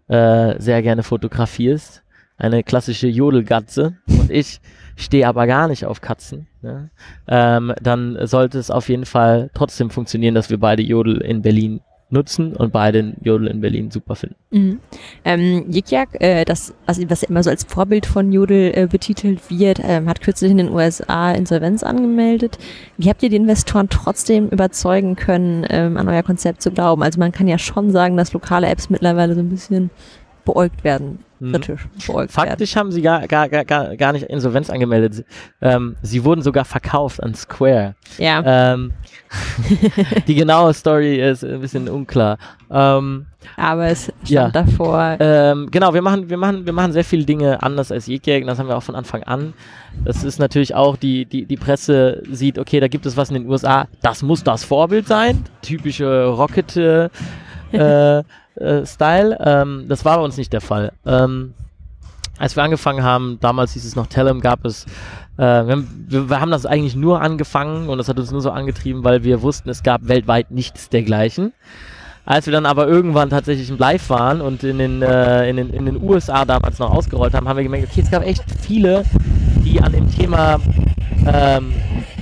äh, 0.08 0.60
sehr 0.60 0.82
gerne 0.82 1.02
fotografierst, 1.02 2.02
eine 2.36 2.62
klassische 2.62 3.08
Jodelgatze 3.08 3.96
und 4.06 4.30
ich 4.30 4.60
stehe 4.96 5.26
aber 5.26 5.46
gar 5.46 5.68
nicht 5.68 5.86
auf 5.86 6.00
Katzen, 6.00 6.46
ne, 6.62 6.90
ähm, 7.28 7.72
dann 7.80 8.18
sollte 8.26 8.58
es 8.58 8.70
auf 8.70 8.88
jeden 8.88 9.06
Fall 9.06 9.50
trotzdem 9.54 9.90
funktionieren, 9.90 10.34
dass 10.34 10.50
wir 10.50 10.58
beide 10.58 10.82
Jodel 10.82 11.18
in 11.18 11.42
Berlin 11.42 11.80
nutzen 12.08 12.54
und 12.54 12.72
beide 12.72 13.14
Jodel 13.22 13.48
in 13.48 13.60
Berlin 13.60 13.90
super 13.90 14.14
finden. 14.14 14.36
Mhm. 14.50 14.80
Ähm, 15.24 15.66
Yik-Yak, 15.70 16.20
äh, 16.20 16.44
das, 16.44 16.72
also 16.86 17.02
was 17.08 17.24
immer 17.24 17.42
so 17.42 17.50
als 17.50 17.64
Vorbild 17.64 18.06
von 18.06 18.32
Jodel 18.32 18.72
äh, 18.74 18.86
betitelt 18.86 19.50
wird, 19.50 19.80
ähm, 19.82 20.08
hat 20.08 20.20
kürzlich 20.20 20.50
in 20.50 20.58
den 20.58 20.72
USA 20.72 21.32
Insolvenz 21.32 21.82
angemeldet. 21.82 22.58
Wie 22.96 23.08
habt 23.08 23.22
ihr 23.22 23.28
die 23.28 23.36
Investoren 23.36 23.88
trotzdem 23.88 24.48
überzeugen 24.48 25.16
können, 25.16 25.66
ähm, 25.68 25.96
an 25.96 26.08
euer 26.08 26.22
Konzept 26.22 26.62
zu 26.62 26.70
glauben? 26.70 27.02
Also 27.02 27.18
man 27.18 27.32
kann 27.32 27.48
ja 27.48 27.58
schon 27.58 27.90
sagen, 27.90 28.16
dass 28.16 28.32
lokale 28.32 28.68
Apps 28.68 28.88
mittlerweile 28.88 29.34
so 29.34 29.40
ein 29.40 29.50
bisschen 29.50 29.90
beäugt 30.44 30.84
werden, 30.84 31.18
Mhm. 31.38 31.52
kritisch 31.52 31.86
werden. 32.08 32.28
Faktisch 32.28 32.76
haben 32.76 32.92
sie 32.92 33.02
gar, 33.02 33.26
gar, 33.26 33.48
gar, 33.48 33.96
gar 33.96 34.12
nicht 34.12 34.24
Insolvenz 34.24 34.70
angemeldet. 34.70 35.14
Sie, 35.14 35.24
ähm, 35.60 35.96
sie 36.02 36.24
wurden 36.24 36.42
sogar 36.42 36.64
verkauft 36.64 37.22
an 37.22 37.34
Square. 37.34 37.94
Ja, 38.18 38.42
Ähm, 38.44 38.92
die 40.28 40.34
genaue 40.34 40.72
Story 40.72 41.20
ist 41.20 41.44
ein 41.44 41.60
bisschen 41.60 41.88
unklar. 41.88 42.38
Ähm, 42.70 43.26
aber 43.56 43.86
es 43.86 44.04
stand 44.04 44.28
ja. 44.28 44.48
davor. 44.50 45.16
ähm, 45.20 45.68
genau, 45.70 45.94
wir 45.94 46.02
machen, 46.02 46.28
wir 46.28 46.36
machen, 46.36 46.66
wir 46.66 46.72
machen 46.72 46.92
sehr 46.92 47.04
viele 47.04 47.24
Dinge 47.24 47.62
anders 47.62 47.92
als 47.92 48.08
Yikyak, 48.08 48.44
das 48.46 48.58
haben 48.58 48.68
wir 48.68 48.76
auch 48.76 48.82
von 48.82 48.94
Anfang 48.94 49.22
an. 49.24 49.52
Das 50.04 50.24
ist 50.24 50.38
natürlich 50.38 50.74
auch, 50.74 50.96
die, 50.96 51.24
die, 51.24 51.46
die 51.46 51.56
Presse 51.56 52.22
sieht, 52.30 52.58
okay, 52.58 52.80
da 52.80 52.88
gibt 52.88 53.06
es 53.06 53.16
was 53.16 53.30
in 53.30 53.34
den 53.34 53.48
USA, 53.48 53.88
das 54.02 54.22
muss 54.22 54.44
das 54.44 54.64
Vorbild 54.64 55.06
sein, 55.06 55.44
typische 55.62 56.26
Rocket 56.26 56.76
äh, 56.76 57.08
äh, 58.56 58.84
Style. 58.86 59.36
Ähm, 59.40 59.86
das 59.88 60.04
war 60.04 60.18
bei 60.18 60.24
uns 60.24 60.36
nicht 60.36 60.52
der 60.52 60.60
Fall. 60.60 60.92
Ähm, 61.04 61.54
als 62.38 62.54
wir 62.54 62.62
angefangen 62.62 63.02
haben, 63.02 63.38
damals 63.40 63.72
hieß 63.72 63.84
es 63.84 63.96
noch 63.96 64.06
Tellem, 64.08 64.40
gab 64.40 64.64
es, 64.64 64.84
äh, 65.38 65.42
wir, 65.42 65.72
haben, 65.72 66.06
wir 66.08 66.40
haben 66.40 66.50
das 66.50 66.66
eigentlich 66.66 66.94
nur 66.94 67.22
angefangen 67.22 67.88
und 67.88 67.98
das 67.98 68.08
hat 68.08 68.18
uns 68.18 68.30
nur 68.30 68.42
so 68.42 68.50
angetrieben, 68.50 69.04
weil 69.04 69.24
wir 69.24 69.42
wussten, 69.42 69.70
es 69.70 69.82
gab 69.82 70.06
weltweit 70.08 70.50
nichts 70.50 70.88
dergleichen. 70.90 71.52
Als 72.26 72.46
wir 72.46 72.52
dann 72.52 72.66
aber 72.66 72.88
irgendwann 72.88 73.30
tatsächlich 73.30 73.70
im 73.70 73.78
Live 73.78 74.10
waren 74.10 74.40
und 74.40 74.64
in 74.64 74.78
den, 74.78 75.00
äh, 75.00 75.48
in, 75.48 75.56
den, 75.56 75.70
in 75.70 75.86
den 75.86 76.02
USA 76.02 76.44
damals 76.44 76.78
noch 76.78 76.90
ausgerollt 76.90 77.34
haben, 77.34 77.48
haben 77.48 77.56
wir 77.56 77.62
gemerkt, 77.62 77.88
okay, 77.90 78.02
es 78.02 78.10
gab 78.10 78.26
echt 78.26 78.44
viele, 78.60 79.04
die 79.64 79.80
an 79.80 79.92
dem 79.92 80.10
Thema 80.10 80.58
ähm, 81.24 81.72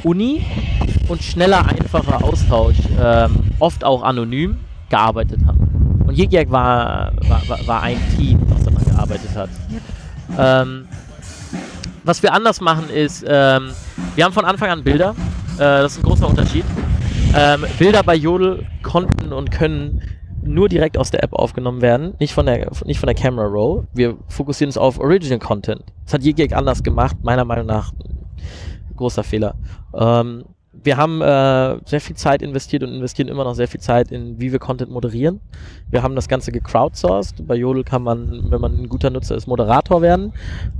Uni 0.02 0.44
und 1.08 1.22
schneller, 1.22 1.66
einfacher 1.66 2.22
Austausch, 2.22 2.76
ähm, 3.02 3.50
oft 3.58 3.82
auch 3.82 4.02
anonym, 4.02 4.58
gearbeitet 4.90 5.40
haben. 5.46 5.53
Und 6.14 6.20
Yigyak 6.20 6.48
war, 6.48 7.12
war, 7.28 7.66
war, 7.66 7.82
ein 7.82 7.98
Team, 8.16 8.38
das 8.48 8.62
daran 8.62 8.84
gearbeitet 8.84 9.30
hat. 9.34 9.50
Ähm, 10.38 10.86
was 12.04 12.22
wir 12.22 12.32
anders 12.32 12.60
machen 12.60 12.88
ist, 12.88 13.24
ähm, 13.26 13.72
wir 14.14 14.24
haben 14.24 14.32
von 14.32 14.44
Anfang 14.44 14.70
an 14.70 14.84
Bilder. 14.84 15.16
Äh, 15.56 15.58
das 15.58 15.96
ist 15.96 15.98
ein 15.98 16.04
großer 16.04 16.28
Unterschied. 16.28 16.64
Ähm, 17.36 17.64
Bilder 17.80 18.04
bei 18.04 18.14
Jodel 18.14 18.64
konnten 18.84 19.32
und 19.32 19.50
können 19.50 20.02
nur 20.44 20.68
direkt 20.68 20.96
aus 20.98 21.10
der 21.10 21.24
App 21.24 21.32
aufgenommen 21.32 21.82
werden, 21.82 22.14
nicht 22.20 22.32
von 22.32 22.46
der, 22.46 22.70
nicht 22.84 23.00
von 23.00 23.08
der 23.08 23.16
Camera 23.16 23.46
Roll. 23.46 23.88
Wir 23.92 24.16
fokussieren 24.28 24.68
uns 24.68 24.78
auf 24.78 25.00
Original 25.00 25.40
Content. 25.40 25.82
Das 26.04 26.14
hat 26.14 26.22
Yigyak 26.22 26.52
anders 26.52 26.84
gemacht, 26.84 27.16
meiner 27.24 27.44
Meinung 27.44 27.66
nach 27.66 27.92
großer 28.94 29.24
Fehler. 29.24 29.56
Ähm, 29.92 30.44
wir 30.82 30.96
haben 30.96 31.22
äh, 31.22 31.78
sehr 31.86 32.00
viel 32.00 32.16
Zeit 32.16 32.42
investiert 32.42 32.82
und 32.82 32.92
investieren 32.92 33.28
immer 33.28 33.44
noch 33.44 33.54
sehr 33.54 33.68
viel 33.68 33.80
Zeit 33.80 34.10
in, 34.10 34.40
wie 34.40 34.52
wir 34.52 34.58
Content 34.58 34.90
moderieren. 34.90 35.40
Wir 35.90 36.02
haben 36.02 36.14
das 36.14 36.28
Ganze 36.28 36.52
gecrowdsourced. 36.52 37.46
Bei 37.46 37.54
Jodel 37.54 37.84
kann 37.84 38.02
man, 38.02 38.50
wenn 38.50 38.60
man 38.60 38.76
ein 38.76 38.88
guter 38.88 39.10
Nutzer 39.10 39.36
ist, 39.36 39.46
Moderator 39.46 40.02
werden, 40.02 40.32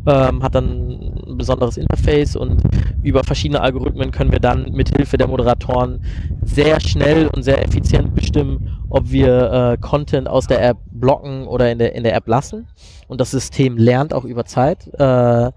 ähm, 0.06 0.42
hat 0.42 0.54
dann 0.54 0.90
ein 1.26 1.38
besonderes 1.38 1.76
Interface 1.76 2.36
und 2.36 2.62
über 3.02 3.24
verschiedene 3.24 3.60
Algorithmen 3.60 4.10
können 4.10 4.32
wir 4.32 4.40
dann 4.40 4.72
mit 4.72 4.94
Hilfe 4.94 5.16
der 5.16 5.28
Moderatoren 5.28 6.04
sehr 6.42 6.80
schnell 6.80 7.28
und 7.28 7.42
sehr 7.42 7.64
effizient 7.64 8.14
bestimmen, 8.14 8.78
ob 8.90 9.10
wir 9.10 9.52
äh, 9.52 9.76
Content 9.80 10.28
aus 10.28 10.46
der 10.46 10.62
App 10.62 10.78
blocken 10.90 11.46
oder 11.46 11.70
in 11.70 11.78
der, 11.78 11.94
in 11.94 12.02
der 12.02 12.14
App 12.14 12.26
lassen. 12.26 12.66
Und 13.08 13.20
das 13.20 13.30
System 13.30 13.76
lernt 13.76 14.12
auch 14.12 14.24
über 14.24 14.44
Zeit. 14.44 14.88
Äh, 14.98 15.52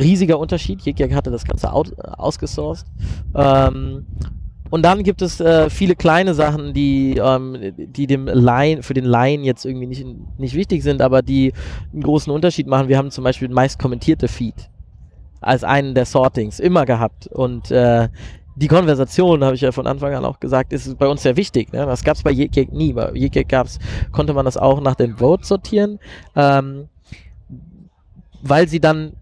riesiger 0.00 0.38
Unterschied. 0.38 0.82
Yik 0.84 1.14
hatte 1.14 1.30
das 1.30 1.44
Ganze 1.44 1.72
out, 1.72 1.92
ausgesourced. 1.98 2.86
Ähm, 3.34 4.06
und 4.70 4.84
dann 4.84 5.02
gibt 5.02 5.20
es 5.20 5.40
äh, 5.40 5.68
viele 5.68 5.96
kleine 5.96 6.32
Sachen, 6.32 6.72
die, 6.72 7.16
ähm, 7.16 7.56
die 7.76 8.06
dem 8.06 8.26
Laien, 8.26 8.82
für 8.82 8.94
den 8.94 9.04
Laien 9.04 9.42
jetzt 9.42 9.64
irgendwie 9.64 9.86
nicht, 9.86 10.06
nicht 10.38 10.54
wichtig 10.54 10.82
sind, 10.84 11.02
aber 11.02 11.22
die 11.22 11.52
einen 11.92 12.02
großen 12.02 12.32
Unterschied 12.32 12.68
machen. 12.68 12.88
Wir 12.88 12.96
haben 12.96 13.10
zum 13.10 13.24
Beispiel 13.24 13.48
meist 13.48 13.80
kommentierte 13.80 14.28
Feed 14.28 14.70
als 15.40 15.64
einen 15.64 15.94
der 15.94 16.04
Sortings 16.04 16.60
immer 16.60 16.86
gehabt. 16.86 17.26
Und 17.26 17.70
äh, 17.72 18.08
die 18.54 18.68
Konversation, 18.68 19.42
habe 19.42 19.56
ich 19.56 19.62
ja 19.62 19.72
von 19.72 19.86
Anfang 19.86 20.14
an 20.14 20.24
auch 20.24 20.38
gesagt, 20.38 20.72
ist 20.72 20.98
bei 20.98 21.08
uns 21.08 21.22
sehr 21.22 21.36
wichtig. 21.36 21.72
Ne? 21.72 21.84
Das 21.86 22.04
gab 22.04 22.16
es 22.16 22.22
bei 22.22 22.30
Yik 22.30 22.72
nie. 22.72 22.92
Bei 22.92 23.10
Yik 23.12 23.48
gab's, 23.48 23.78
konnte 24.12 24.34
man 24.34 24.44
das 24.44 24.56
auch 24.56 24.80
nach 24.80 24.94
den 24.94 25.16
Votes 25.16 25.48
sortieren, 25.48 25.98
ähm, 26.36 26.88
weil 28.42 28.68
sie 28.68 28.80
dann 28.80 29.14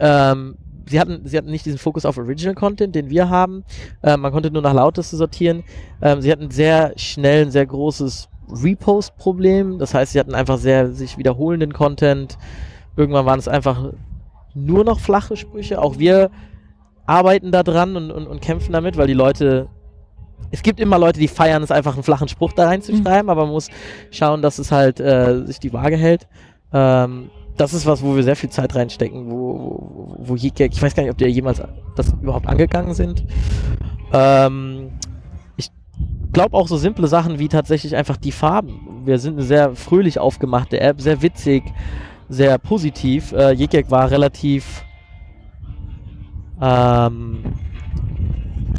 ähm, 0.00 0.56
sie 0.86 1.00
hatten, 1.00 1.20
sie 1.24 1.36
hatten 1.36 1.50
nicht 1.50 1.66
diesen 1.66 1.78
Fokus 1.78 2.04
auf 2.04 2.18
Original 2.18 2.54
Content, 2.54 2.94
den 2.94 3.10
wir 3.10 3.28
haben. 3.28 3.64
Ähm, 4.02 4.20
man 4.20 4.32
konnte 4.32 4.50
nur 4.50 4.62
nach 4.62 4.74
Lauteste 4.74 5.16
sortieren. 5.16 5.64
Ähm, 6.02 6.20
sie 6.20 6.30
hatten 6.30 6.50
sehr 6.50 6.92
schnell 6.96 7.46
ein 7.46 7.50
sehr 7.50 7.66
großes 7.66 8.28
Repost-Problem. 8.50 9.78
Das 9.78 9.94
heißt, 9.94 10.12
sie 10.12 10.20
hatten 10.20 10.34
einfach 10.34 10.58
sehr 10.58 10.92
sich 10.92 11.18
wiederholenden 11.18 11.72
Content. 11.72 12.38
Irgendwann 12.96 13.26
waren 13.26 13.38
es 13.38 13.48
einfach 13.48 13.92
nur 14.54 14.84
noch 14.84 15.00
flache 15.00 15.36
Sprüche. 15.36 15.80
Auch 15.80 15.98
wir 15.98 16.30
arbeiten 17.06 17.52
da 17.52 17.62
dran 17.62 17.96
und, 17.96 18.10
und, 18.10 18.26
und 18.26 18.40
kämpfen 18.40 18.72
damit, 18.72 18.96
weil 18.96 19.06
die 19.06 19.14
Leute. 19.14 19.68
Es 20.50 20.62
gibt 20.62 20.78
immer 20.78 20.98
Leute, 20.98 21.18
die 21.18 21.26
feiern 21.26 21.62
es 21.62 21.70
einfach 21.72 21.94
einen 21.94 22.02
flachen 22.02 22.28
Spruch 22.28 22.52
da 22.52 22.66
reinzuschreiben, 22.66 23.28
aber 23.28 23.44
man 23.44 23.52
muss 23.54 23.70
schauen, 24.10 24.40
dass 24.40 24.58
es 24.58 24.70
halt 24.70 25.00
äh, 25.00 25.44
sich 25.46 25.58
die 25.58 25.72
Waage 25.72 25.96
hält. 25.96 26.28
Ähm, 26.72 27.30
das 27.56 27.72
ist 27.72 27.86
was, 27.86 28.02
wo 28.02 28.16
wir 28.16 28.22
sehr 28.22 28.36
viel 28.36 28.50
Zeit 28.50 28.74
reinstecken, 28.74 29.30
wo, 29.30 30.16
wo, 30.16 30.16
wo 30.18 30.34
ich 30.34 30.52
weiß 30.82 30.94
gar 30.94 31.02
nicht, 31.02 31.12
ob 31.12 31.18
die 31.18 31.26
jemals 31.26 31.62
das 31.96 32.12
überhaupt 32.20 32.48
angegangen 32.48 32.94
sind. 32.94 33.24
Ähm, 34.12 34.90
ich 35.56 35.70
glaube 36.32 36.56
auch 36.56 36.66
so 36.66 36.76
simple 36.76 37.06
Sachen 37.06 37.38
wie 37.38 37.48
tatsächlich 37.48 37.94
einfach 37.96 38.16
die 38.16 38.32
Farben. 38.32 39.02
Wir 39.04 39.18
sind 39.18 39.34
eine 39.34 39.42
sehr 39.42 39.74
fröhlich 39.76 40.18
aufgemachte 40.18 40.80
App, 40.80 41.00
sehr 41.00 41.22
witzig, 41.22 41.62
sehr 42.28 42.58
positiv. 42.58 43.32
Äh, 43.32 43.52
Yik-Yak 43.52 43.90
war 43.90 44.10
relativ 44.10 44.84
ähm, 46.60 47.42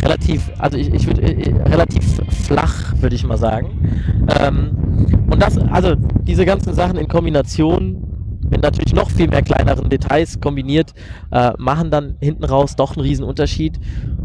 relativ, 0.02 0.52
also 0.58 0.78
ich, 0.78 0.94
ich 0.94 1.08
würde 1.08 1.22
äh, 1.22 1.54
relativ 1.64 2.04
flach, 2.46 2.94
würde 3.00 3.16
ich 3.16 3.26
mal 3.26 3.38
sagen. 3.38 4.28
Ähm, 4.40 5.26
und 5.30 5.42
das, 5.42 5.58
also 5.58 5.96
diese 5.96 6.46
ganzen 6.46 6.74
Sachen 6.74 6.98
in 6.98 7.08
Kombination 7.08 8.15
mit 8.50 8.62
natürlich 8.62 8.94
noch 8.94 9.10
viel 9.10 9.28
mehr 9.28 9.42
kleineren 9.42 9.90
Details 9.90 10.40
kombiniert, 10.40 10.94
äh, 11.32 11.52
machen 11.58 11.92
dann 11.92 12.18
hinten 12.20 12.44
raus 12.44 12.76
doch 12.76 12.96
einen 12.96 13.06
riesen 13.06 13.26
Unterschied 13.26 13.80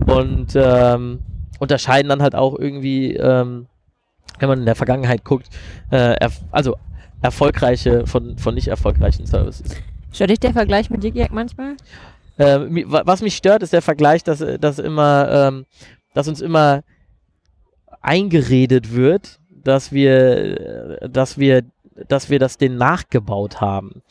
und 0.07 0.53
ähm, 0.55 1.21
unterscheiden 1.59 2.09
dann 2.09 2.23
halt 2.23 2.35
auch 2.35 2.59
irgendwie, 2.59 3.15
ähm, 3.15 3.67
wenn 4.39 4.49
man 4.49 4.61
in 4.61 4.67
der 4.67 4.77
Vergangenheit 4.77 5.25
guckt, 5.25 5.49
äh, 5.91 6.15
erf 6.15 6.41
also 6.51 6.77
erfolgreiche 7.23 8.07
von, 8.07 8.39
von 8.39 8.55
nicht 8.55 8.69
erfolgreichen 8.69 9.27
Services. 9.27 9.77
Stört 10.13 10.31
dich 10.31 10.41
der 10.41 10.53
Vergleich 10.53 10.91
mit 10.91 11.03
Digiac 11.05 11.33
manchmal? 11.33 11.77
Äh, 12.39 12.61
was 12.87 13.21
mich 13.21 13.37
stört, 13.37 13.63
ist 13.63 13.73
der 13.73 13.83
Vergleich, 13.83 14.25
dass, 14.25 14.43
dass 14.61 14.79
immer, 14.79 15.29
ähm, 15.31 15.67
dass 16.15 16.27
uns 16.27 16.41
immer 16.41 16.83
eingeredet 18.01 18.95
wird, 18.95 19.39
dass 19.51 19.93
wir, 19.93 21.09
dass 21.09 21.37
wir, 21.39 21.63
dass 22.09 22.31
wir 22.31 22.39
das 22.39 22.59
denen 22.59 22.77
nachgebaut 22.77 23.61
haben. 23.61 24.03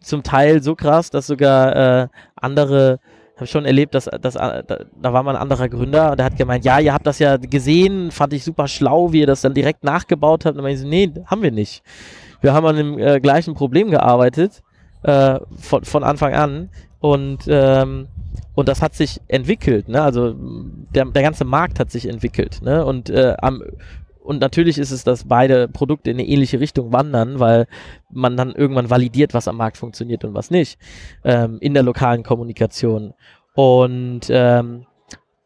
Zum 0.00 0.22
Teil 0.22 0.62
so 0.62 0.74
krass, 0.74 1.10
dass 1.10 1.26
sogar 1.26 2.04
äh, 2.04 2.08
andere 2.36 3.00
habe 3.42 3.46
schon 3.46 3.64
erlebt, 3.64 3.94
dass, 3.94 4.04
dass 4.04 4.34
da, 4.34 4.62
da 4.62 5.12
war 5.12 5.22
mal 5.22 5.36
ein 5.36 5.42
anderer 5.42 5.68
Gründer, 5.68 6.16
der 6.16 6.26
hat 6.26 6.36
gemeint, 6.36 6.64
ja, 6.64 6.78
ihr 6.78 6.92
habt 6.92 7.06
das 7.06 7.18
ja 7.18 7.36
gesehen, 7.36 8.10
fand 8.10 8.32
ich 8.32 8.44
super 8.44 8.68
schlau, 8.68 9.12
wie 9.12 9.20
ihr 9.20 9.26
das 9.26 9.40
dann 9.40 9.54
direkt 9.54 9.84
nachgebaut 9.84 10.44
habt. 10.44 10.52
Und 10.52 10.58
dann 10.58 10.64
meinte 10.64 10.76
ich 10.76 10.82
so, 10.82 10.88
nee, 10.88 11.12
haben 11.26 11.42
wir 11.42 11.50
nicht. 11.50 11.82
Wir 12.40 12.54
haben 12.54 12.66
an 12.66 12.76
dem 12.76 12.98
äh, 12.98 13.20
gleichen 13.20 13.54
Problem 13.54 13.90
gearbeitet, 13.90 14.62
äh, 15.02 15.38
von, 15.58 15.84
von 15.84 16.04
Anfang 16.04 16.34
an. 16.34 16.70
Und, 17.00 17.40
ähm, 17.48 18.08
und 18.54 18.68
das 18.68 18.80
hat 18.80 18.94
sich 18.94 19.20
entwickelt, 19.28 19.88
ne? 19.88 20.02
Also 20.02 20.34
der, 20.94 21.06
der 21.06 21.22
ganze 21.22 21.44
Markt 21.44 21.80
hat 21.80 21.90
sich 21.90 22.08
entwickelt, 22.08 22.60
ne? 22.62 22.84
Und 22.84 23.10
äh, 23.10 23.34
am 23.38 23.62
und 24.22 24.40
natürlich 24.40 24.78
ist 24.78 24.90
es, 24.90 25.04
dass 25.04 25.24
beide 25.24 25.68
Produkte 25.68 26.10
in 26.10 26.18
eine 26.18 26.26
ähnliche 26.26 26.60
Richtung 26.60 26.92
wandern, 26.92 27.40
weil 27.40 27.66
man 28.10 28.36
dann 28.36 28.52
irgendwann 28.52 28.90
validiert, 28.90 29.34
was 29.34 29.48
am 29.48 29.56
Markt 29.56 29.76
funktioniert 29.76 30.24
und 30.24 30.34
was 30.34 30.50
nicht, 30.50 30.78
ähm, 31.24 31.58
in 31.60 31.74
der 31.74 31.82
lokalen 31.82 32.22
Kommunikation. 32.22 33.14
Und 33.54 34.22
ähm, 34.28 34.86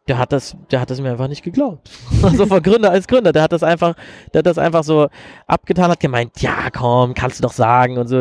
der 0.09 0.19
hat 0.19 0.33
das, 0.33 0.57
der 0.71 0.81
hat 0.81 0.91
das 0.91 1.01
mir 1.01 1.11
einfach 1.11 1.29
nicht 1.29 1.43
geglaubt. 1.43 1.91
Also 2.23 2.47
von 2.47 2.63
Gründer 2.63 2.91
als 2.91 3.09
Gründer, 3.09 3.33
der 3.33 3.43
hat 3.43 3.53
das 3.53 3.63
einfach, 3.63 3.95
der 4.33 4.41
hat 4.41 4.47
das 4.47 4.59
einfach 4.59 4.85
so 4.85 5.09
abgetan, 5.47 5.91
hat 5.91 6.01
gemeint, 6.01 6.41
ja 6.41 6.71
komm, 6.71 7.15
kannst 7.15 7.39
du 7.39 7.43
doch 7.43 7.53
sagen 7.53 7.99
und 7.99 8.09
so. 8.09 8.17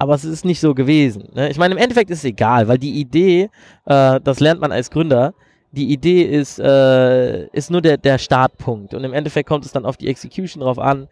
Aber 0.00 0.14
es 0.14 0.24
ist 0.24 0.44
nicht 0.44 0.60
so 0.60 0.74
gewesen. 0.74 1.28
Ne? 1.34 1.50
Ich 1.50 1.58
meine, 1.58 1.74
im 1.74 1.80
Endeffekt 1.80 2.10
ist 2.10 2.18
es 2.18 2.24
egal, 2.24 2.68
weil 2.68 2.78
die 2.78 3.00
Idee, 3.00 3.50
äh, 3.86 4.20
das 4.20 4.40
lernt 4.40 4.60
man 4.60 4.70
als 4.72 4.90
Gründer, 4.90 5.34
die 5.72 5.92
Idee 5.92 6.22
ist, 6.22 6.58
äh, 6.58 7.46
ist 7.48 7.70
nur 7.70 7.82
der, 7.82 7.96
der 7.98 8.18
Startpunkt. 8.18 8.94
Und 8.94 9.04
im 9.04 9.12
Endeffekt 9.12 9.48
kommt 9.48 9.64
es 9.66 9.72
dann 9.72 9.84
auf 9.84 9.96
die 9.96 10.08
Execution 10.08 10.62
drauf 10.62 10.78
an. 10.78 11.08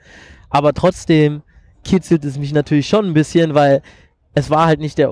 Aber 0.51 0.73
trotzdem 0.73 1.42
kitzelt 1.85 2.25
es 2.25 2.38
mich 2.38 2.53
natürlich 2.53 2.88
schon 2.88 3.07
ein 3.07 3.14
bisschen, 3.14 3.55
weil 3.55 3.83
es 4.35 4.51
war 4.51 4.66
halt 4.66 4.81
nicht 4.81 4.99
der, 4.99 5.11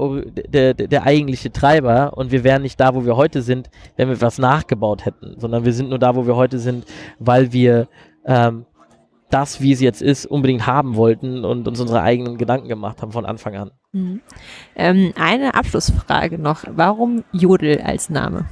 der, 0.48 0.74
der, 0.74 1.02
eigentliche 1.04 1.50
Treiber 1.50 2.12
und 2.14 2.30
wir 2.30 2.44
wären 2.44 2.61
nicht 2.61 2.78
da, 2.78 2.94
wo 2.94 3.07
wir 3.07 3.16
heute 3.16 3.40
sind, 3.40 3.70
wenn 3.96 4.09
wir 4.09 4.20
was 4.20 4.38
nachgebaut 4.38 5.07
hätten, 5.07 5.37
sondern 5.38 5.64
wir 5.64 5.72
sind 5.72 5.88
nur 5.88 5.98
da, 5.98 6.14
wo 6.14 6.26
wir 6.26 6.37
heute 6.37 6.59
sind, 6.59 6.85
weil 7.18 7.50
wir 7.52 7.88
ähm, 8.26 8.66
das, 9.30 9.62
wie 9.62 9.72
es 9.72 9.80
jetzt 9.80 10.02
ist, 10.02 10.26
unbedingt 10.26 10.66
haben 10.66 10.96
wollten 10.96 11.44
und 11.44 11.66
uns 11.66 11.80
unsere 11.80 12.02
eigenen 12.02 12.37
Gedanken 12.37 12.68
gemacht 12.68 13.00
haben 13.00 13.12
von 13.12 13.24
Anfang 13.24 13.57
an. 13.57 13.70
Mhm. 13.92 14.20
Ähm, 14.76 15.12
eine 15.16 15.54
Abschlussfrage 15.54 16.38
noch. 16.38 16.64
Warum 16.68 17.24
Jodel 17.33 17.80
als 17.80 18.11
Name? 18.11 18.44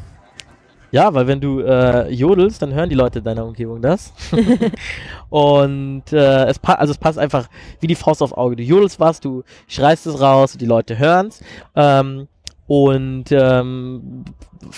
Ja, 0.93 1.13
weil 1.15 1.27
wenn 1.27 1.41
du 1.41 1.61
äh, 1.61 2.11
jodelst, 2.11 2.61
dann 2.61 2.75
hören 2.75 2.91
die 2.91 2.95
Leute 2.95 3.23
deiner 3.23 3.47
Umgebung 3.47 3.81
das. 3.81 4.13
und 5.31 6.05
äh, 6.13 6.45
es, 6.45 6.61
also 6.63 6.93
es 6.93 6.99
passt 6.99 7.19
einfach 7.19 7.49
wie 7.81 7.87
die 7.87 7.95
Faust 7.95 8.23
aufs 8.23 8.35
Auge. 8.35 8.57
Du 8.57 8.63
jodelst 8.63 9.01
was, 9.01 9.19
du 9.19 9.43
schreist 9.67 10.07
es 10.07 10.21
raus, 10.21 10.57
die 10.59 10.67
Leute 10.67 10.99
hören 10.99 11.29
es. 11.29 11.43
Ähm, 11.75 12.29
und 12.67 13.25
ähm, 13.33 14.25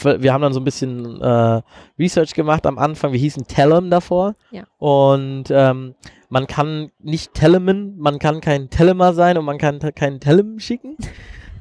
wir 0.03 0.33
haben 0.33 0.43
dann 0.43 0.53
so 0.53 0.61
ein 0.61 0.65
bisschen 0.65 1.21
äh, 1.21 1.63
Research 1.99 2.35
gemacht 2.35 2.65
am 2.67 2.79
Anfang. 2.79 3.13
Wir 3.13 3.21
hießen 3.21 3.47
Tellem 3.47 3.91
davor. 3.91 4.35
Ja. 4.53 4.63
Und 4.79 5.45
ähm, 5.51 5.95
man 6.29 6.47
kann 6.47 6.91
nicht 7.01 7.35
Telemen, 7.35 7.99
man 7.99 8.19
kann 8.19 8.41
kein 8.41 8.71
Telemer 8.71 9.15
sein 9.15 9.37
und 9.37 9.45
man 9.45 9.59
kann 9.59 9.79
keinen 9.95 10.21
Telem 10.21 10.59
schicken. 10.61 10.97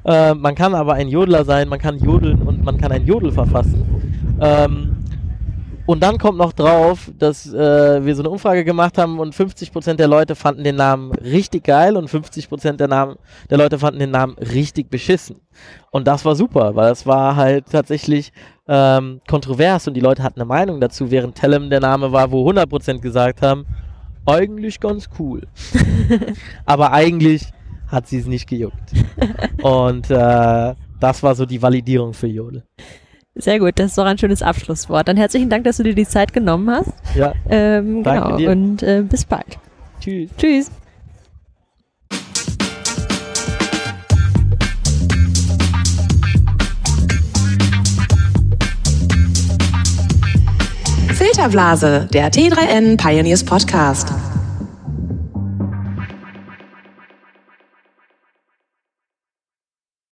Äh, 0.06 0.34
man 0.34 0.54
kann 0.54 0.74
aber 0.74 0.92
ein 0.92 1.08
Jodler 1.08 1.46
sein, 1.46 1.66
man 1.66 1.78
kann 1.78 1.98
jodeln 1.98 2.42
und 2.42 2.62
man 2.62 2.76
kann 2.76 2.92
ein 2.92 3.06
Jodel 3.06 3.32
verfassen. 3.32 3.93
Ähm, 4.44 4.96
und 5.86 6.02
dann 6.02 6.16
kommt 6.16 6.38
noch 6.38 6.52
drauf, 6.52 7.10
dass 7.18 7.46
äh, 7.52 8.04
wir 8.04 8.16
so 8.16 8.22
eine 8.22 8.30
Umfrage 8.30 8.64
gemacht 8.64 8.96
haben 8.96 9.18
und 9.18 9.34
50% 9.34 9.94
der 9.94 10.08
Leute 10.08 10.34
fanden 10.34 10.64
den 10.64 10.76
Namen 10.76 11.12
richtig 11.12 11.64
geil 11.64 11.96
und 11.96 12.08
50% 12.08 12.72
der, 12.72 12.88
Namen, 12.88 13.16
der 13.50 13.58
Leute 13.58 13.78
fanden 13.78 14.00
den 14.00 14.10
Namen 14.10 14.34
richtig 14.38 14.88
beschissen. 14.88 15.36
Und 15.90 16.06
das 16.06 16.24
war 16.24 16.36
super, 16.36 16.74
weil 16.74 16.90
es 16.90 17.06
war 17.06 17.36
halt 17.36 17.66
tatsächlich 17.70 18.32
ähm, 18.66 19.20
kontrovers 19.28 19.86
und 19.86 19.94
die 19.94 20.00
Leute 20.00 20.22
hatten 20.22 20.40
eine 20.40 20.48
Meinung 20.48 20.80
dazu, 20.80 21.10
während 21.10 21.34
Tellem 21.34 21.68
der 21.68 21.80
Name 21.80 22.12
war, 22.12 22.30
wo 22.30 22.48
100% 22.50 23.00
gesagt 23.00 23.42
haben, 23.42 23.66
eigentlich 24.24 24.80
ganz 24.80 25.10
cool. 25.18 25.42
Aber 26.64 26.92
eigentlich 26.92 27.46
hat 27.88 28.08
sie 28.08 28.18
es 28.18 28.26
nicht 28.26 28.48
gejuckt. 28.48 28.92
Und 29.62 30.10
äh, 30.10 30.74
das 30.98 31.22
war 31.22 31.34
so 31.34 31.44
die 31.44 31.60
Validierung 31.60 32.14
für 32.14 32.26
Jodel. 32.26 32.64
Sehr 33.36 33.58
gut, 33.58 33.72
das 33.76 33.86
ist 33.86 33.98
doch 33.98 34.04
ein 34.04 34.16
schönes 34.16 34.42
Abschlusswort. 34.42 35.08
Dann 35.08 35.16
herzlichen 35.16 35.50
Dank, 35.50 35.64
dass 35.64 35.78
du 35.78 35.82
dir 35.82 35.94
die 35.94 36.06
Zeit 36.06 36.32
genommen 36.32 36.70
hast. 36.70 36.92
Ja. 37.16 37.32
Ähm, 37.48 38.04
genau. 38.04 38.36
Dir. 38.36 38.50
Und 38.50 38.82
äh, 38.84 39.02
bis 39.02 39.24
bald. 39.24 39.58
Tschüss. 40.00 40.30
Tschüss. 40.38 40.70
Filterblase, 51.12 52.08
der 52.12 52.30
T3N 52.30 52.96
Pioneers 52.96 53.42
Podcast. 53.42 54.12